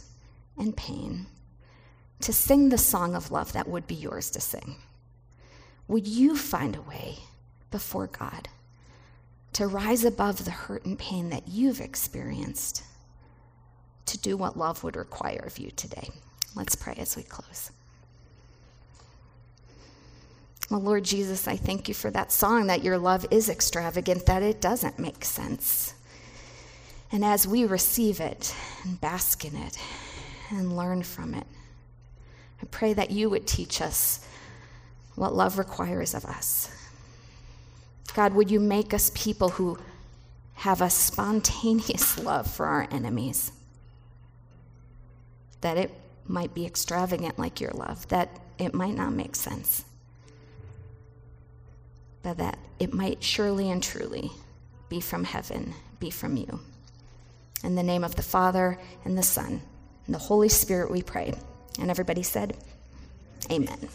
and 0.56 0.74
pain 0.74 1.26
to 2.20 2.32
sing 2.32 2.70
the 2.70 2.78
song 2.78 3.14
of 3.14 3.30
love 3.30 3.52
that 3.52 3.68
would 3.68 3.87
be 3.87 3.94
yours 3.94 4.30
to 4.30 4.40
sing. 4.40 4.76
Would 5.88 6.06
you 6.06 6.37
find 6.37 6.76
a 6.76 6.82
way 6.82 7.16
before 7.70 8.06
God 8.06 8.48
to 9.55 9.67
rise 9.67 10.05
above 10.05 10.45
the 10.45 10.51
hurt 10.51 10.85
and 10.85 10.99
pain 10.99 11.31
that 11.31 11.49
you've 11.49 11.81
experienced? 11.81 12.83
to 14.07 14.19
do 14.19 14.37
what 14.37 14.57
love 14.57 14.85
would 14.85 14.97
require 14.97 15.43
of 15.47 15.59
you 15.59 15.71
today. 15.71 16.09
Let's 16.55 16.75
pray 16.75 16.95
as 16.99 17.17
we 17.17 17.23
close. 17.23 17.71
Well, 20.71 20.81
Lord 20.81 21.05
Jesus, 21.05 21.47
I 21.47 21.57
thank 21.57 21.88
you 21.88 21.95
for 21.95 22.11
that 22.11 22.33
song 22.33 22.69
that 22.69 22.83
your 22.83 22.99
love 22.99 23.27
is 23.31 23.49
extravagant, 23.49 24.27
that 24.27 24.43
it 24.43 24.61
doesn't 24.61 24.99
make 24.99 25.25
sense. 25.25 25.95
And 27.12 27.25
as 27.25 27.47
we 27.47 27.64
receive 27.64 28.21
it 28.21 28.55
and 28.85 29.01
bask 29.01 29.45
in 29.45 29.55
it 29.57 29.79
and 30.51 30.77
learn 30.77 31.03
from 31.03 31.35
it, 31.35 31.47
I 32.62 32.67
pray 32.71 32.93
that 32.95 33.11
you 33.11 33.29
would 33.31 33.47
teach 33.47 33.83
us 33.83 34.27
what 35.17 35.35
love 35.35 35.59
requires 35.59 36.14
of 36.14 36.25
us. 36.25 36.71
God, 38.12 38.35
would 38.35 38.51
you 38.51 38.61
make 38.61 38.93
us 38.93 39.11
people 39.14 39.51
who 39.51 39.79
have 40.55 40.81
a 40.81 40.90
spontaneous 40.90 42.19
love 42.23 42.51
for 42.51 42.67
our 42.67 42.87
enemies? 42.90 43.53
that 45.64 45.79
it 45.79 45.90
might 46.27 46.53
be 46.53 46.67
extravagant 46.67 47.38
like 47.38 47.59
your 47.59 47.71
love, 47.71 48.07
that 48.09 48.29
it 48.59 48.75
might 48.75 48.95
not 48.95 49.14
make 49.14 49.35
sense, 49.35 49.87
but 52.23 52.37
that 52.37 52.59
it 52.79 52.93
might 52.93 53.25
surely 53.25 53.71
and 53.71 53.83
truly 53.83 54.31
be 54.90 55.01
from 55.01 55.25
heaven, 55.25 55.73
be 55.99 56.11
from 56.11 56.37
you. 56.37 56.61
In 57.64 57.77
the 57.77 57.83
name 57.83 58.05
of 58.05 58.14
the 58.14 58.23
Father, 58.23 58.79
and 59.07 59.17
the 59.17 59.23
Son, 59.23 59.62
and 60.05 60.14
the 60.14 60.19
Holy 60.19 60.51
Spirit, 60.51 60.90
we 60.90 61.03
pray. 61.03 61.33
And 61.81 61.90
everybody 61.90 62.23
said, 62.23 62.59
Amen. 63.51 63.88